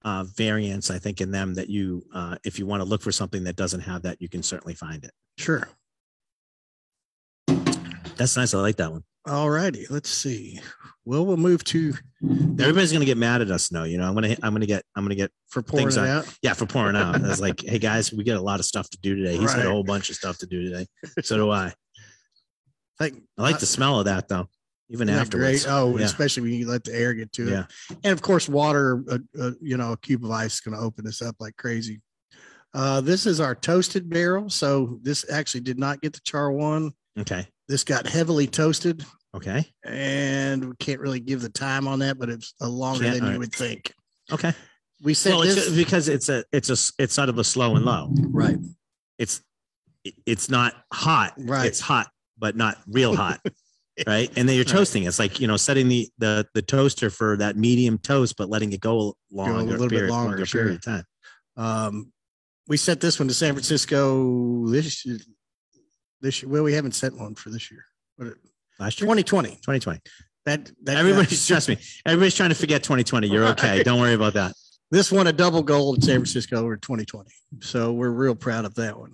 [0.05, 3.13] uh, variance, I think, in them that you, uh, if you want to look for
[3.13, 5.11] something that doesn't have that, you can certainly find it.
[5.39, 5.69] sure
[8.17, 8.55] That's nice.
[8.55, 9.05] I like that one.
[9.27, 10.59] all righty let's see
[11.05, 13.73] well we'll move to Everybody's gonna get mad at us.
[13.73, 16.07] No, you know, I'm gonna I'm gonna get I'm gonna get for pouring Things are-
[16.07, 17.17] out yeah for pouring out.
[17.17, 19.37] I was like, hey guys, we got a lot of stuff to do today.
[19.37, 20.87] He's got a whole bunch of stuff to do today.
[21.23, 21.73] So do I.
[22.99, 24.49] Think- I like the smell of that though,
[24.93, 25.67] even afterwards.
[25.67, 26.05] Oh, Yeah.
[26.05, 27.67] especially when you let the air get to it.
[28.05, 30.83] And of course, water, uh, uh, you know, a cube of ice is going to
[30.85, 32.01] open this up like crazy.
[32.75, 34.49] Uh, this is our toasted barrel.
[34.51, 36.93] So this actually did not get the char one.
[37.19, 37.47] Okay.
[37.69, 39.67] This got heavily toasted Okay.
[39.85, 43.23] and we can't really give the time on that, but it's a longer Can't- than
[43.25, 43.39] you alright.
[43.41, 43.95] would think.
[44.31, 44.53] Okay.
[45.03, 47.77] We said Well, it's this, because it's a it's a it's sort of a slow
[47.77, 48.11] and low.
[48.31, 48.57] right.
[49.19, 49.43] it's
[50.27, 51.67] it's not hot Right.
[51.67, 53.41] it's hot but not real hot
[54.07, 54.73] right and then you're Right.
[54.73, 58.49] toasting it's like you know setting the the the toaster for that medium toast but
[58.49, 60.63] letting it go longer a little bit period, longer, longer sure.
[60.63, 61.05] period of time
[61.57, 62.13] Um,
[62.69, 65.07] we sent this one to San Francisco this
[66.23, 66.51] this year.
[66.51, 67.85] Well, we haven't sent one for this year,
[68.17, 68.29] but
[68.79, 69.51] last year 2020.
[69.57, 70.01] 2020
[70.47, 71.77] That, that everybody's trust me
[72.07, 74.55] everybody's trying to forget 2020 you're okay don't worry about that
[74.91, 77.31] This won a double gold in San Francisco over 2020.
[77.61, 79.13] So we're real proud of that one.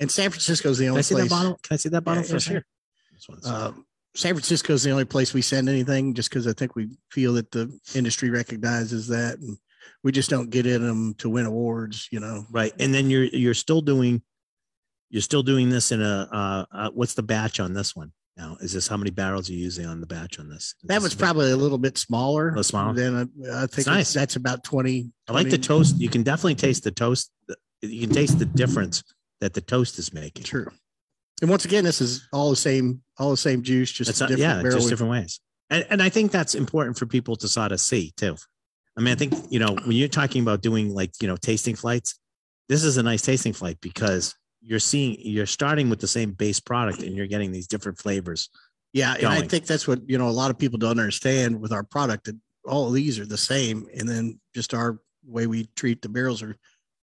[0.00, 1.28] And San Francisco is the can only i see place.
[1.28, 2.64] that bottle can i see that bottle Yeah, for sure.
[3.44, 6.88] Um, San Francisco is the only place we send anything just because I think we
[7.10, 9.56] feel that the industry recognizes that and
[10.04, 12.44] we just don't get in them to win awards, you know.
[12.50, 14.22] right and then you're you're still doing
[15.10, 18.56] you're still doing this in a uh, uh what's the batch on this one Now,
[18.60, 20.62] is this how many barrels are you're using on the batch on this?
[20.62, 22.48] Is That this was a bit- probably a little bit smaller.
[22.48, 22.94] little smaller?
[22.94, 24.12] Than I think nice.
[24.12, 25.10] that's about 20.
[25.28, 25.96] I like the toast.
[25.98, 27.30] You can definitely taste the toast.
[27.82, 29.02] You can taste the difference
[29.40, 30.44] that the toast is making.
[30.44, 30.70] True.
[31.42, 34.40] And once again, this is all the same, all the same juice, just It's different
[34.40, 34.78] yeah, barrel.
[34.78, 35.40] just different ways.
[35.68, 38.36] And, and I think that's important for people to sort of see too.
[38.96, 41.74] I mean, I think, you know, when you're talking about doing like, you know, tasting
[41.74, 42.18] flights,
[42.68, 46.60] this is a nice tasting flight because you're seeing, you're starting with the same base
[46.60, 48.48] product and you're getting these different flavors.
[48.92, 50.28] Yeah, and I think that's what you know.
[50.28, 53.38] A lot of people don't understand with our product that all of these are the
[53.38, 56.54] same, and then just our way we treat the barrels are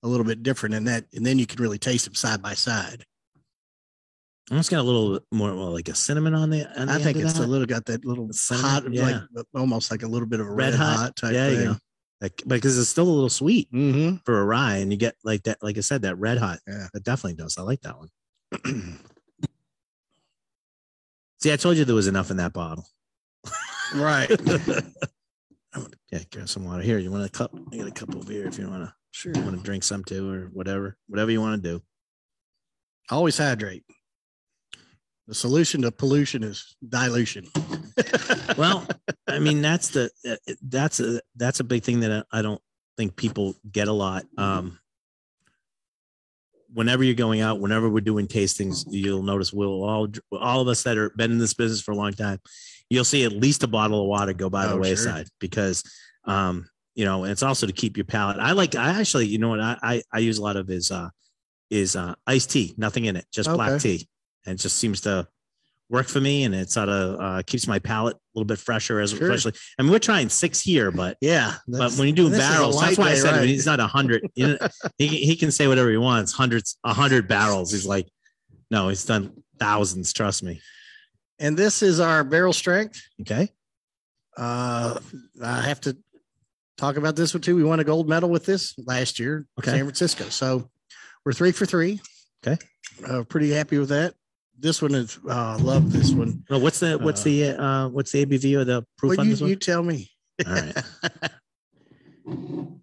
[0.04, 2.54] a little bit different, and that, and then you can really taste them side by
[2.54, 3.04] side.
[4.52, 6.66] Almost got a little more well, like a cinnamon on the.
[6.80, 9.22] On the I think of it's a little got that little Cinnamon, hot, yeah.
[9.34, 11.62] like almost like a little bit of a Red red, hot, hot, type yeah, thing.
[11.62, 11.76] you
[12.22, 14.18] like because it's still a little sweet Mm-hmm.
[14.26, 16.60] for a rye, and you get like that, like I said, that red hot.
[16.68, 16.88] Yeah.
[16.94, 17.58] That definitely does.
[17.58, 18.10] I like that one.
[21.42, 22.86] See, I told you there was enough in that bottle.
[23.96, 24.30] Right.
[26.12, 26.98] yeah, grab some water here.
[26.98, 27.52] You want a cup?
[27.72, 28.94] I got a cup over here if you want to.
[29.12, 29.34] Sure.
[29.34, 31.82] Want to drink some too, or whatever, whatever you want to do.
[33.10, 33.84] Always hydrate.
[35.30, 37.46] The solution to pollution is dilution.
[38.58, 38.86] Well,
[39.28, 42.62] I mean, that's the uh, that's a that's a big thing that I don't
[42.98, 44.26] think people get a lot.
[44.38, 44.80] Um,
[46.74, 50.84] whenever you're going out, whenever we're doing tastings, you'll notice we'll all all of us
[50.84, 52.40] that are been in this business for a long time,
[52.90, 54.82] you'll see at least a bottle of water go by the Oh, sure.
[54.82, 55.84] wayside because,
[56.26, 58.40] um, you know, and it's also to keep your palate.
[58.40, 60.90] I like I actually, you know what I I, I use a lot of is
[60.92, 61.10] uh
[61.70, 64.08] is uh iced tea, nothing in it, just black tea,
[64.50, 65.28] it just seems to
[65.90, 69.00] work for me, and it sort of uh, keeps my palate a little bit fresher
[69.00, 69.32] as Sure.
[69.32, 69.60] especially.
[69.78, 71.56] I mean, we're trying six here, but yeah.
[71.68, 73.48] but when you do barrels, that's why I said right.
[73.48, 74.30] he's not a hundred.
[74.36, 74.58] You know,
[74.98, 76.32] he he can say whatever he wants.
[76.32, 77.72] Hundreds, a hundred barrels.
[77.72, 78.08] He's like,
[78.72, 80.14] no, he's done thousands.
[80.14, 80.62] Trust me.
[81.40, 83.02] And this is our barrel strength.
[83.22, 83.50] Okay.
[84.38, 85.00] Uh,
[85.44, 85.98] I have to
[86.78, 87.56] talk about this one too.
[87.56, 89.72] We won a gold medal with this last year, Okay.
[89.72, 90.26] San Francisco.
[90.26, 90.70] So
[91.26, 92.00] we're three for three.
[92.46, 92.62] Okay.
[93.06, 94.14] Uh, pretty happy with that.
[94.60, 96.44] This one is, uh, love this one.
[96.50, 99.26] Well, what's the what's Uh, the uh what's the ABV or the proof Well, on
[99.28, 99.50] you, this one?
[99.50, 100.10] you tell me.
[100.46, 100.84] All right.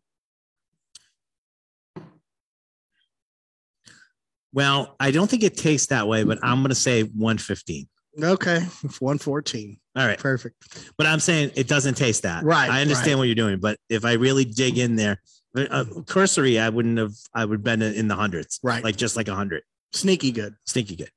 [4.52, 7.86] Well, I don't think it tastes that way, but I'm going to say 115.
[8.22, 8.60] Okay.
[9.00, 9.76] 114.
[9.96, 10.18] All right.
[10.18, 10.92] Perfect.
[10.96, 12.44] But I'm saying it doesn't taste that.
[12.44, 13.18] Right, I understand right.
[13.18, 15.20] what you're doing, but if I really dig in there,
[15.56, 18.82] uh, cursory, I wouldn't have, I would have been in the hundreds, Right.
[18.82, 19.62] like just like a hundred.
[19.92, 20.54] Sneaky good.
[20.66, 21.10] Sneaky good.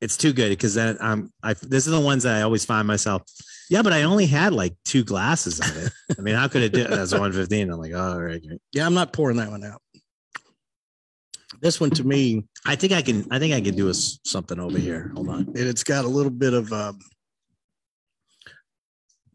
[0.00, 2.86] It's too good because then I'm, I, this is the ones that I always find
[2.88, 3.22] myself,
[3.68, 5.92] yeah, but I only had like two glasses of it.
[6.18, 7.70] I mean, how could it do That's 115.
[7.70, 8.42] I'm like, oh, all right.
[8.72, 8.86] Yeah.
[8.86, 9.80] I'm not pouring that one out.
[11.60, 14.58] This one to me, I think I can, I think I can do a, something
[14.58, 15.12] over here.
[15.14, 15.38] Hold on.
[15.40, 16.98] and it's got a little bit of, um,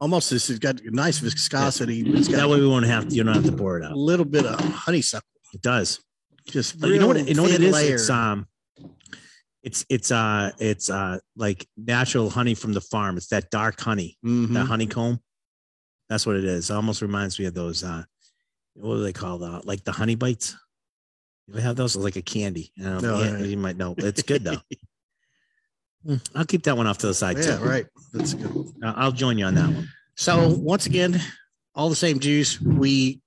[0.02, 2.04] almost this has got nice viscosity.
[2.04, 3.16] but It's got That way we won't have, to.
[3.16, 3.92] you don't have to pour it out.
[3.92, 5.30] a little bit of honeysuckle.
[5.54, 6.02] It does.
[6.48, 7.28] Just you know what?
[7.28, 7.74] You know what it is?
[7.74, 7.96] layer.
[7.96, 8.48] It's um,
[9.66, 13.18] it's it's uh, it's uh, like natural honey from the farm.
[13.18, 14.54] It's that dark honey, Mhm.
[14.54, 15.20] that honeycomb.
[16.08, 16.70] That's what it is.
[16.70, 17.84] It almost reminds me of those.
[17.84, 18.04] Uh,
[18.76, 20.56] what do they call the like the honey bites?
[21.48, 21.96] You have those?
[21.96, 22.72] It's like a candy.
[22.76, 23.96] You, know, No, yeah, I- you might know.
[23.98, 24.62] It's good though.
[26.06, 27.64] Mm, I'll keep that one off to the side Yeah, too.
[27.64, 27.86] right.
[28.14, 28.74] That's good.
[28.84, 29.90] I- I'll join you on that one.
[30.16, 31.20] So once again,
[31.74, 32.62] all the same juice.
[32.62, 33.22] We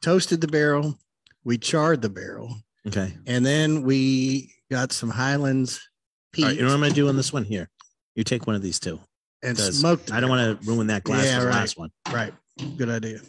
[0.00, 0.96] toasted the barrel,
[1.42, 2.56] we charred the barrel,
[2.86, 3.12] Okay.
[3.26, 5.88] and then we got some Highlands
[6.36, 6.54] All right.
[6.56, 7.70] You know what I'm gonna do on this one here?
[8.16, 8.98] You take one of these two.
[9.42, 10.10] And smoked.
[10.10, 11.52] I don't want to ruin that glass Yeah, right.
[11.54, 11.90] last one.
[12.12, 12.32] Right.
[12.76, 13.20] Good idea.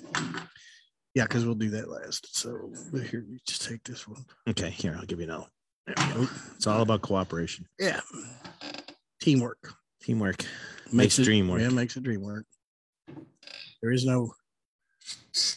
[1.14, 2.36] Yeah, because we'll do that last.
[2.38, 4.24] So here, you just take this one.
[4.48, 4.70] Okay.
[4.70, 5.46] Here, I'll give you another.
[6.14, 6.28] Go.
[6.56, 8.00] It's all about cooperation, Yeah.
[9.22, 10.46] Teamwork teamwork.
[10.92, 11.62] Makes it- dream work.
[11.62, 12.46] Yeah, makes a dream work.
[13.82, 14.34] There is no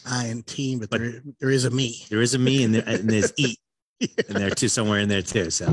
[0.06, 2.04] I and team, but, But- there, there is a me.
[2.10, 3.58] There is a me and, there, and there's eat
[4.28, 5.50] in there too, somewhere in there too.
[5.50, 5.66] So,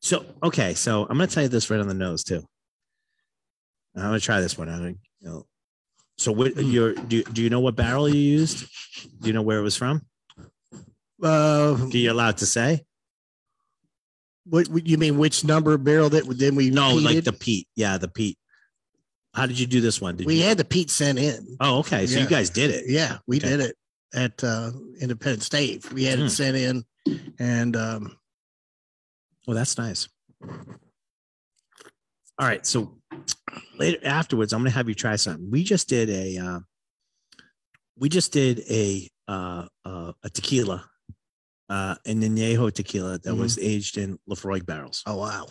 [0.00, 0.74] so okay.
[0.74, 2.44] So I'm gonna tell you this right on the nose too.
[3.94, 4.68] I'm gonna try this one.
[4.68, 5.46] I'm gonna, you know,
[6.18, 6.72] so what Mm.
[6.72, 8.66] your do, do you know what barrel you used?
[9.20, 10.02] Do you know where it was from?
[11.22, 12.84] Uh, Are you allowed to say?
[14.44, 15.18] what what- you mean?
[15.18, 17.68] Which number barrel that then we No, like the peat.
[17.74, 18.38] Yeah, the peat.
[19.34, 20.16] How did you do this one?
[20.16, 20.42] Did we you?
[20.44, 21.56] had the peat sent in.
[21.60, 22.06] oh, okay.
[22.06, 22.22] So Yeah.
[22.24, 22.84] you guys did it.
[22.88, 23.48] Yeah, we Okay.
[23.48, 23.76] did it
[24.14, 25.92] at uh, Independent Stave.
[25.92, 26.26] We had Hmm.
[26.26, 26.84] it sent in,
[27.38, 28.16] and um,
[29.46, 30.08] Well, that's nice.
[32.38, 32.66] All right.
[32.66, 32.98] So
[33.78, 35.50] later afterwards, I'm going to have you try something.
[35.50, 36.60] We just did a, uh,
[37.96, 40.84] we just did a, uh, uh, a tequila,
[41.68, 43.38] uh, an añejo tequila that Mhm.
[43.38, 45.02] was aged in Laphroaig barrels.
[45.06, 45.48] oh wow,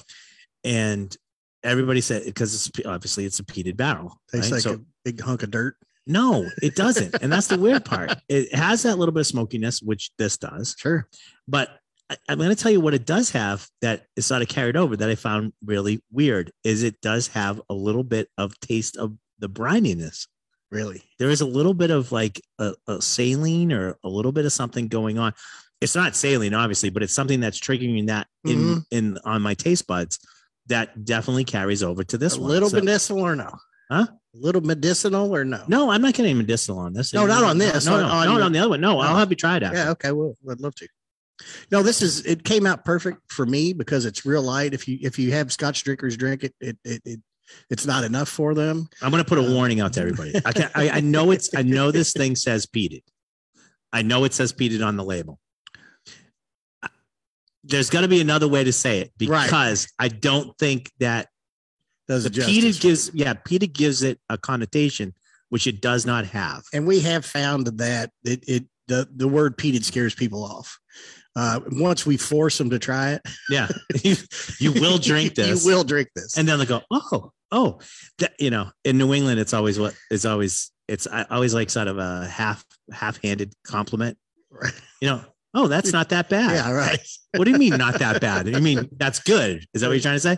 [0.63, 1.15] And
[1.63, 4.21] everybody said because it's obviously it's a peated barrel.
[4.31, 4.57] Tastes right?
[4.57, 5.75] like So- a big hunk of dirt.
[6.07, 8.13] No, it doesn't, and that's the weird part.
[8.29, 11.07] It has that little bit of smokiness, which this does, Sure.
[11.47, 11.69] but
[12.09, 14.77] I, I'm going to tell you what it does have that is sort of carried
[14.77, 18.95] over that I found really weird is it does have a little bit of taste
[18.97, 20.27] of the brininess.
[20.71, 21.01] Really.
[21.19, 24.51] There is a little bit of like a, a saline or a little bit of
[24.53, 25.33] something going on.
[25.81, 28.85] It's not saline, obviously, but it's something that's triggering that in Mhm.
[28.91, 30.19] in on my taste buds
[30.67, 32.49] that definitely carries over to this a one.
[32.49, 33.51] little So- medicinal or no?
[33.91, 34.07] Huh?
[34.35, 35.63] A little medicinal or no?
[35.69, 37.13] No, I'm not getting medicinal on this.
[37.13, 38.81] No, not on this, No, on- no, on no, on the other one.
[38.81, 39.17] No, I'll Oh.
[39.19, 39.73] have you try it out.
[39.73, 39.91] Yeah.
[39.91, 40.11] Okay.
[40.11, 40.87] Well, I'd love to.
[41.71, 44.73] No, this is it came out perfect for me because it's real light.
[44.73, 47.19] If you if you have Scotch drinkers drink it, it it, it
[47.69, 48.87] it's not enough for them.
[49.01, 50.33] I'm going to put a Uh, warning out to everybody.
[50.45, 53.03] I, can, I I know it's I know this thing says peated.
[53.93, 55.39] I know it says peated on the label.
[57.63, 59.45] There's got to be another way to say it Right.
[59.45, 61.29] because I don't think that
[62.07, 62.57] Does the it justice.
[62.57, 65.13] peated gives yeah peated gives it a connotation
[65.49, 66.63] which it does not have.
[66.73, 70.77] and we have found that it, it the the word peated scares people off.
[71.37, 73.67] Uh, once we force them to try it, Yeah,
[74.03, 74.15] you,
[74.59, 76.37] you will drink this, you will drink this.
[76.37, 77.79] and then they go, oh, oh,
[78.19, 81.69] that, you know, in New England, it's always what it's always it's I always like
[81.69, 84.17] sort of a half half handed compliment.
[84.49, 84.71] Right.
[85.01, 85.21] You know,
[85.53, 86.51] oh, that's not that bad.
[86.55, 86.99] yeah, right.
[87.35, 88.47] What do you mean not that bad?
[88.47, 89.65] You mean that's good?
[89.73, 90.37] Is that what you're trying to say?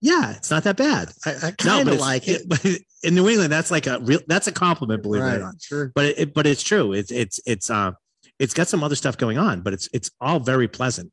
[0.00, 1.10] Yeah, it's not that bad.
[1.26, 2.48] I, I No, kind of it's- like it.
[2.48, 2.64] But
[3.02, 5.54] in New England, that's like a real that's a compliment, believe it or not.
[5.60, 5.92] Sure.
[5.94, 6.92] But it, but it's true.
[6.92, 7.92] It's it's it's uh
[8.38, 11.12] it's got some other stuff going on, but it's it's all very pleasant.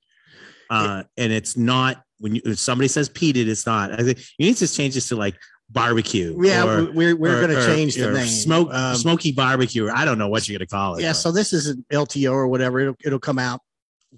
[0.69, 3.91] Uh, and it's not when you if somebody says peated, it's not.
[3.91, 5.35] I think you need to change this to like
[5.69, 6.37] barbecue.
[6.41, 8.27] Yeah, or- we're we're going to change the name.
[8.27, 9.89] Smoke Um, smoky barbecue.
[9.89, 11.01] I don't know what you're gonna call it.
[11.01, 11.09] yeah.
[11.09, 12.79] but- So this is an LTO or whatever.
[12.79, 13.61] It'll it'll come out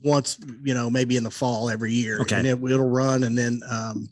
[0.04, 2.20] once, you know, maybe in the fall every year.
[2.22, 2.36] Okay.
[2.38, 4.10] And it, it'll run, and then um,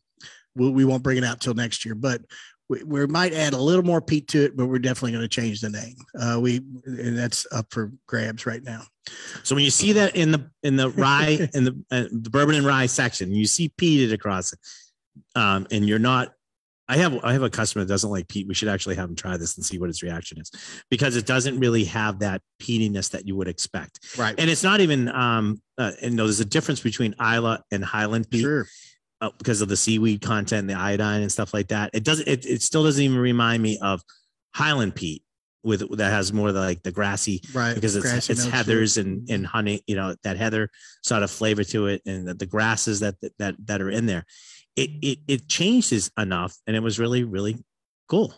[0.56, 2.22] we we won't bring it out till next year, but.
[2.68, 5.28] We, we might add a little more peat to it, but we're definitely going to
[5.28, 5.94] change the name.
[6.20, 8.82] Uh, we and that's up for grabs right now.
[9.44, 12.56] So when you see that in the in the rye in the uh, the bourbon
[12.56, 14.60] and rye section, you see peated across it,
[15.36, 16.34] um, and you're not.
[16.88, 18.48] I have I have a customer that doesn't like peat.
[18.48, 20.52] We should actually have him try this and see what his reaction is,
[20.90, 24.34] because it doesn't really have that peatiness that you would expect, Right.
[24.40, 25.08] and it's not even.
[25.10, 28.66] Um, uh, and know, there's a difference between Islay and Highland peat Sure.
[29.26, 31.90] Uh, because of the seaweed content, the iodine and stuff like that.
[31.94, 32.28] It doesn't.
[32.28, 34.02] It, it still doesn't even remind me of
[34.54, 35.24] Highland peat
[35.64, 37.74] with that has more like the grassy Right.
[37.74, 40.70] because it's Grassy it's heathers and and honey, you know, that heather
[41.04, 44.26] sort of flavor to it, and the, the grasses that that that are in there.
[44.76, 47.58] It it it changes enough, and it was really really
[48.08, 48.34] cool.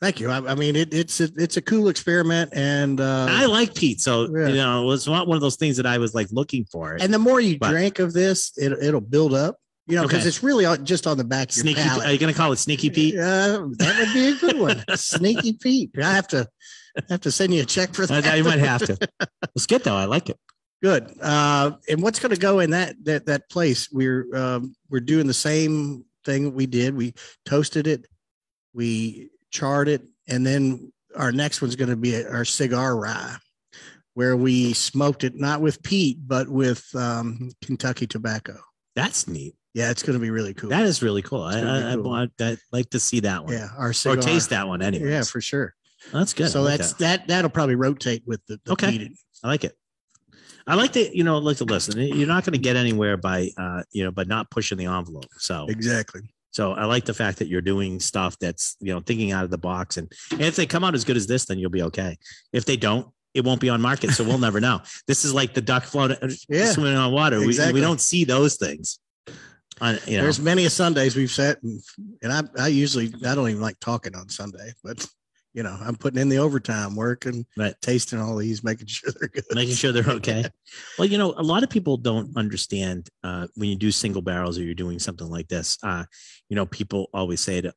[0.00, 0.30] Thank you.
[0.30, 4.00] I, I mean, it, it's a, it's a cool experiment, and uh, I like peat,
[4.00, 4.48] so Yeah.
[4.48, 6.98] you know, it was not one of those things that I was like looking for.
[7.00, 9.56] and the more you But- drink of this, it, it'll build up.
[9.88, 10.28] You know, because Okay.
[10.28, 12.06] it's really just on the back of your Sneaky, palate.
[12.06, 13.14] are you gonna call it Sneaky Pete?
[13.16, 14.84] Uh, that would be a good one.
[14.96, 15.90] Sneaky Pete.
[16.02, 16.48] I have to
[17.08, 18.36] have to send you a check for that.
[18.36, 18.96] you might have to.
[19.54, 19.94] It's good though.
[19.96, 20.38] I like it.
[20.82, 21.16] Good.
[21.22, 23.88] Uh, and what's going to go in that that that place?
[23.92, 26.96] We're um, we're doing the same thing we did.
[26.96, 28.06] We toasted it,
[28.74, 33.36] we charred it, and then our next one's going to be our cigar rye,
[34.14, 38.58] where we smoked it not with peat but with um, Kentucky tobacco.
[38.96, 39.54] That's neat.
[39.76, 40.70] Yeah, it's going to be really cool.
[40.70, 41.42] That is really cool.
[41.42, 42.10] I, I, I cool.
[42.14, 43.52] I'd like to see that one.
[43.52, 45.10] yeah, our Or taste that one anyway.
[45.10, 45.74] Yeah, for sure.
[46.10, 46.48] that's good.
[46.48, 47.18] So like that's that.
[47.20, 47.28] that.
[47.28, 48.86] That'll probably rotate with the, the Okay.
[48.86, 49.10] peated.
[49.44, 49.76] I like it.
[50.66, 52.00] I like to, you know, like to listen.
[52.00, 55.26] You're not going to get anywhere by, uh, you know, by not pushing the envelope.
[55.36, 56.22] So, Exactly.
[56.52, 59.50] so I like the fact that you're doing stuff that's, you know, thinking out of
[59.50, 59.98] the box.
[59.98, 62.16] And, and if they come out as good as this, then you'll be okay.
[62.54, 64.12] If they don't, it won't be on market.
[64.12, 64.80] So we'll never know.
[65.06, 66.16] This is like the duck floating,
[66.48, 67.40] Yeah, swimming on water.
[67.40, 68.98] We, we don't see those things.
[69.80, 71.80] On, you know, There's many a Sundays we've sat and
[72.22, 75.06] and I I usually I don't even like talking on Sunday, but
[75.52, 77.74] you know I'm putting in the overtime work and Right.
[77.82, 79.44] tasting all these, making sure they're good.
[79.54, 80.44] making sure they're okay.
[80.98, 84.58] well, you know, a lot of people don't understand uh, when you do single barrels
[84.58, 85.76] or you're doing something like this.
[85.82, 86.04] Uh,
[86.48, 87.72] you know, people always say to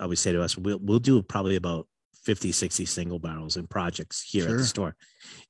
[0.00, 1.86] always say to us, we'll we'll do probably about
[2.24, 4.96] 50, 60 single barrels and projects here at the store.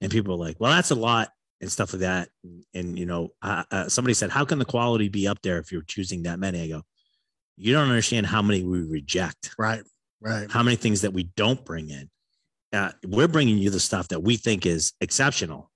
[0.00, 1.30] And people are like, well, that's a lot
[1.60, 2.28] and stuff like that.
[2.44, 5.58] And, and, you know, uh, uh, somebody said, how can the quality be up there
[5.58, 6.62] if you're choosing that many?
[6.62, 6.82] I go,
[7.56, 9.82] you don't understand how many we reject Right,
[10.20, 10.50] right.
[10.50, 12.08] how many things that we don't bring in.
[12.72, 15.70] Uh, we're bringing you the stuff that we think is exceptional.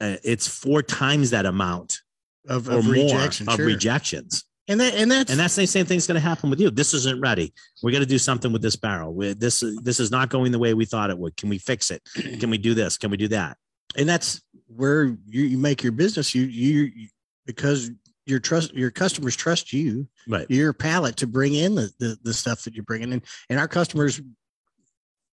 [0.00, 2.00] Uh, it's four times that amount
[2.48, 3.66] Of, of more rejection, of sure.
[3.66, 4.44] rejections.
[4.68, 6.70] and that and that's And that's the same thing's going to happen with you.
[6.70, 7.54] This isn't ready.
[7.82, 9.14] We're going to do something with this barrel.
[9.14, 11.36] we this this is not going the way we thought it would.
[11.36, 12.02] Can we fix it?
[12.40, 12.98] Can we do this?
[12.98, 13.56] Can we do that?
[13.96, 14.42] and that's
[14.76, 16.34] where you, you make your business.
[16.34, 17.08] You you you-
[17.46, 17.90] because
[18.26, 20.46] your trust your customers trust you Right.
[20.50, 23.68] your palate to bring in the, the the stuff that you're bringing in and our
[23.68, 24.22] customers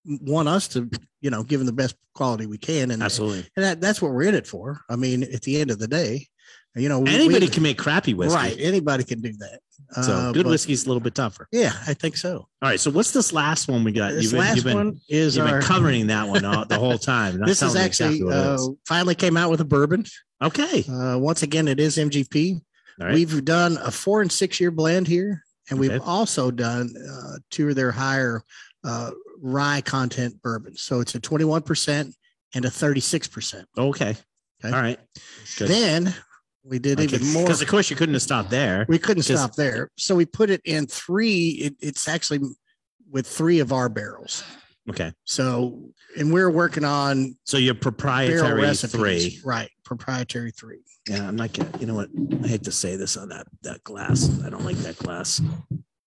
[0.06, 0.90] want us to
[1.22, 3.48] you know give them the best quality we can and, Absolutely.
[3.56, 5.88] and that, that's what we're in it for i mean at the end of the
[5.88, 6.28] day
[6.76, 8.36] you know Anybody we- can make crappy whiskey.
[8.36, 9.60] right anybody can do that
[10.04, 11.48] So Uh, good but- whiskey's a little bit tougher.
[11.52, 12.80] yeah i think so All right.
[12.80, 14.14] So what's this last one we got?
[14.14, 16.78] this You've been, last you've been, one is you've been covering that one all, the
[16.80, 17.40] whole time.
[17.46, 18.70] this is actually exactly uh, is.
[18.88, 20.06] finally came out with a bourbon
[20.42, 20.84] okay.
[20.90, 22.62] uh, once again it is mgp
[23.00, 23.14] right.
[23.14, 27.70] We've done a four and six year blend here, and we've also done uh, two
[27.70, 28.44] of their higher
[28.84, 29.10] uh,
[29.42, 30.82] rye content bourbons.
[30.84, 32.14] So it's a 21%
[32.54, 33.66] and a 36%.
[33.78, 34.10] okay.
[34.10, 34.18] Okay.
[34.66, 35.00] All right.
[35.58, 35.70] Good.
[35.70, 36.14] Then
[36.64, 37.44] we did even more.
[37.44, 38.86] Because of course you couldn't have stopped there.
[38.88, 39.90] We couldn't stop there.
[39.98, 41.50] So we put it in three.
[41.50, 42.40] It, it's actually
[43.10, 44.44] with three of our barrels.
[44.90, 45.12] Okay.
[45.26, 48.92] So, and we're working on So your proprietary recipes.
[48.92, 49.42] three.
[49.44, 49.70] Right.
[49.84, 50.82] Proprietary three.
[51.10, 51.80] Yeah, I'm not getting.
[51.82, 52.10] You know what?
[52.44, 54.30] I hate to say this on that that glass.
[54.46, 55.42] I don't like that glass.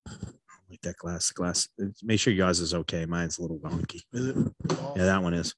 [0.07, 1.31] I don't like that glass.
[1.33, 1.69] Glass.
[2.03, 3.05] Make sure yours is okay.
[3.07, 4.03] Mine's a little wonky.
[4.13, 4.37] Is it?
[4.97, 5.55] Yeah, that one is.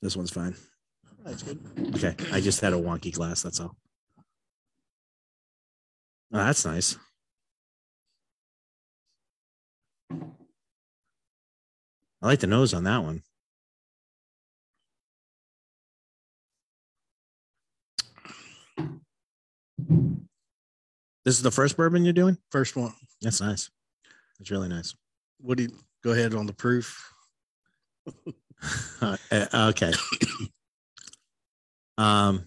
[0.00, 0.56] This one's fine.
[1.24, 1.58] That's good.
[1.96, 2.14] Okay.
[2.32, 3.42] I just had a wonky glass.
[3.42, 3.76] That's all.
[6.32, 6.96] Oh, that's nice.
[12.22, 13.22] I like the nose on that one.
[21.24, 22.38] This is the first bourbon you're doing?
[22.50, 22.92] First one.
[23.20, 23.70] That's nice.
[24.38, 24.94] That's really nice.
[25.40, 25.70] What do you
[26.02, 27.12] go ahead on the proof?
[29.00, 29.90] Uh, uh, okay.
[31.96, 32.46] um,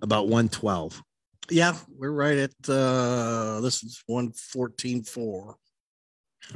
[0.00, 1.02] about 112.
[1.50, 5.56] Yeah, we're right at uh this is one fourteen four.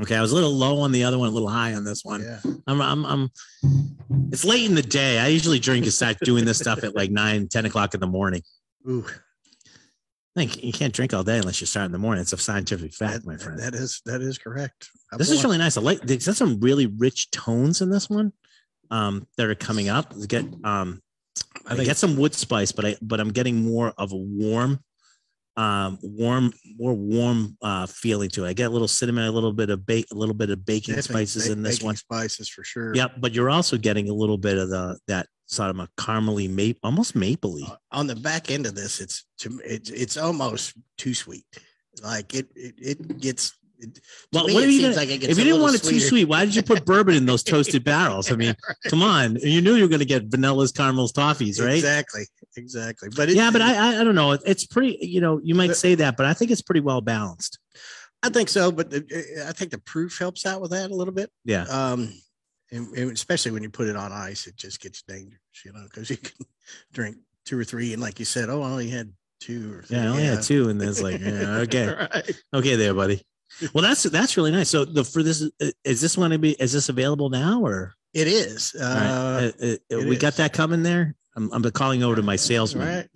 [0.01, 2.05] Okay, I was a little low on the other one, a little high on this
[2.05, 2.23] one.
[2.23, 2.41] Yeah.
[2.67, 3.31] I'm, I'm, I'm.
[4.33, 5.19] It's late in the day.
[5.19, 8.07] I usually drink and start doing this stuff at like nine, 10 o'clock in the
[8.07, 8.43] morning.
[8.89, 9.05] Ooh,
[10.35, 12.23] I think you can't drink all day unless you start in the morning.
[12.23, 13.59] It's a scientific fact, that, my friend.
[13.61, 14.89] that is that is correct.
[15.13, 15.77] I'm this is really nice.
[15.77, 16.01] I like.
[16.01, 18.33] There's some really rich tones in this one,
[18.91, 20.15] um, that are coming up.
[20.27, 21.03] Get um,
[21.67, 24.81] I, I get some wood spice, but I but I'm getting more of a warm,
[25.57, 28.49] um, warm, more warm uh feeling to it.
[28.51, 30.95] I get a little cinnamon, a little bit of bake, a little bit of baking
[30.95, 31.97] definitely spices ba- in this baking one.
[31.97, 32.95] Spices for sure.
[32.95, 36.49] Yep, but you're also getting a little bit of the that sort of a caramely
[36.51, 37.69] maple, almost mapley.
[37.69, 41.45] Uh, on the back end of this, it's to it's it's almost too sweet.
[42.03, 43.53] Like it it, it gets.
[44.33, 46.55] Well, what are you gonna- like If you didn't want it too sweet, why did
[46.55, 48.31] you put bourbon in those toasted barrels?
[48.33, 48.55] I mean,
[48.89, 51.75] come on, you knew you were going to get vanillas, caramels, toffees, right?
[51.75, 52.23] Exactly,
[52.57, 53.09] exactly.
[53.15, 54.33] But it, yeah, but I, I don't know.
[54.33, 54.99] It's pretty.
[55.01, 57.59] You know, you might But- say that, but I think it's pretty well balanced.
[58.23, 58.71] I think so.
[58.71, 61.31] But the, I think the proof helps out with that a little bit.
[61.45, 61.65] Yeah.
[61.65, 62.13] Um,
[62.71, 65.83] and, and especially when you put it on ice, it just gets dangerous, you know,
[65.85, 66.47] because you can
[66.93, 69.97] drink two or three, and like you said, oh, I only had two or three.
[69.97, 72.31] Yeah, I only had two, and it's like, yeah, okay, right.
[72.55, 73.21] okay, there, buddy.
[73.73, 74.71] Well, that's that's really nice.
[74.71, 75.49] So the for this
[75.85, 78.75] is this one to be is this available now or It is.
[78.81, 78.97] All right.
[79.07, 81.15] Uh, Uh, uh, it we got that coming there?
[81.37, 82.87] I'm, I'm calling over to my salesman.
[82.89, 83.09] right.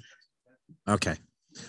[0.89, 1.17] Okay,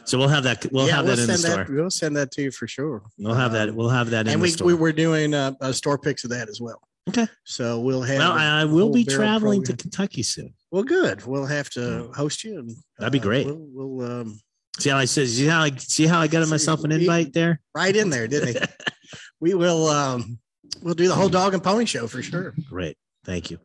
[0.05, 0.65] so we'll have that.
[0.71, 1.55] We'll Yeah, have that in the store.
[1.57, 1.69] that.
[1.69, 3.03] We'll send that to you for sure.
[3.17, 3.69] We'll have that.
[3.69, 6.23] Um, We'll have that in and the we, we were doing uh, uh, store picks
[6.23, 6.79] of that as well.
[7.09, 7.27] Okay.
[7.45, 8.19] So we'll have.
[8.19, 9.75] well, I, will be traveling to.
[9.75, 10.53] Kentucky soon.
[10.71, 11.25] Well, good.
[11.25, 12.59] We'll have to host you.
[12.59, 13.47] And, That'd be uh, great.
[13.47, 14.39] We'll, we'll um,
[14.79, 15.27] See how I said?
[15.27, 17.59] See how I see how I got myself an invite there?
[17.73, 18.61] right in there, didn't he?
[19.39, 19.87] we will.
[19.87, 20.37] Um,
[20.81, 22.53] we'll do the whole dog and pony show for sure.
[22.69, 23.59] Great, thank you.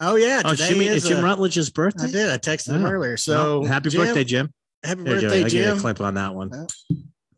[0.00, 2.04] Oh yeah, Oh, Jim, is it's Jim uh, Rutledge's birthday.
[2.04, 2.28] I did.
[2.30, 3.16] I texted him Oh, earlier.
[3.16, 4.52] So Well, happy Jim, birthday, Jim.
[4.82, 5.78] Happy Here, Joey, birthday, I'll give you a Jim.
[5.80, 6.50] clip on that one.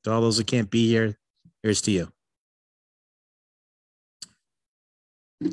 [0.05, 1.16] To all those that can't be here,
[1.62, 2.09] here's to you.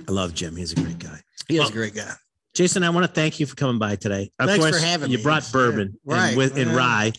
[0.08, 0.56] I love Jim.
[0.56, 1.20] He's a great guy.
[1.48, 2.14] He is Well, a great guy.
[2.54, 4.32] Jason, I want to thank you for coming by today.
[4.40, 5.24] Of Thanks for course, having you me.
[5.24, 7.12] brought Yeah, bourbon right, and with and rye.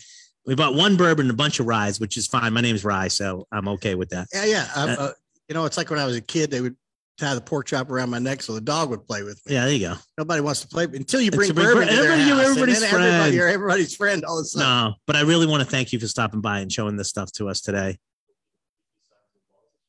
[0.45, 2.53] We bought one bourbon and a bunch of ryes, which is fine.
[2.53, 4.27] My name's Rye, so I'm okay with that.
[4.33, 4.67] Yeah, yeah.
[4.75, 5.11] Uh, uh,
[5.49, 6.75] you know, it's like when I was a kid, they would
[7.17, 9.55] tie the pork chop around my neck so the dog would play with me.
[9.55, 9.95] Yeah, there you go.
[10.19, 12.79] Nobody wants to play until you bring Until bourbon bring- everybody- you're house, and everybody's
[12.81, 13.35] then everybody- friend.
[13.35, 14.67] You're everybody's friend all of a sudden.
[14.67, 17.31] No, but I really want to thank you for stopping by and showing this stuff
[17.33, 17.97] to us today.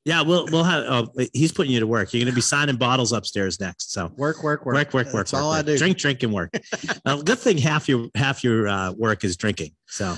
[0.06, 0.84] Yeah, we'll we'll have.
[0.86, 2.14] Oh, he's putting you to work.
[2.14, 3.92] You're going to be signing bottles upstairs next.
[3.92, 5.12] So Work, work, work, work, work, work.
[5.12, 5.58] That's work, all work.
[5.58, 5.76] I do.
[5.76, 6.54] Drink, drink, and work.
[7.04, 9.72] uh, good thing half your half your uh, work is drinking.
[9.86, 10.16] So,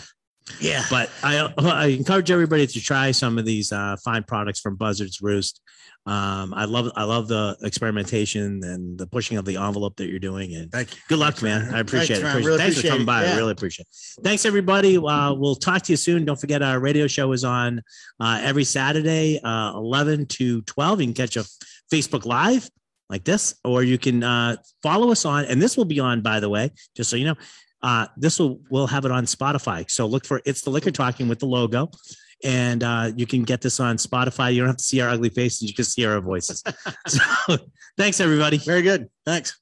[0.61, 0.85] Yeah.
[0.91, 5.23] but I I encourage everybody to try some of these uh, fine products from Buzzards
[5.23, 5.63] Roost.
[6.09, 10.19] Um, I love I love the experimentation and the pushing of the envelope that you're
[10.19, 10.55] doing.
[10.55, 11.03] And Thank you.
[11.07, 11.75] good luck, man.
[11.75, 12.23] I appreciate Thanks, it.
[12.23, 12.31] man.
[12.31, 12.59] Appreciate Really.
[12.59, 13.07] Thanks for coming it.
[13.07, 13.27] by.
[13.27, 14.23] I really appreciate it.
[14.25, 14.97] Thanks, everybody.
[14.97, 16.25] Uh, we'll talk to you soon.
[16.25, 17.83] Don't forget our radio show is on
[18.21, 21.01] uh, every Saturday, uh, 11 to 12.
[21.03, 21.45] You can catch a
[21.93, 22.71] Facebook Live
[23.11, 26.41] like this, or you can uh, follow us on, and this will be on, by
[26.41, 27.35] the way, just so you know,
[27.83, 29.89] uh, this will we'll have it on Spotify.
[29.91, 31.91] So look for it's the liquor talking with the logo.
[32.45, 34.53] And uh, you can get this on Spotify.
[34.53, 36.63] You don't have to see our ugly faces; you can see our voices.
[37.07, 37.21] so,
[37.97, 38.59] thanks, everybody.
[38.59, 39.09] Very good.
[39.25, 39.59] Thanks.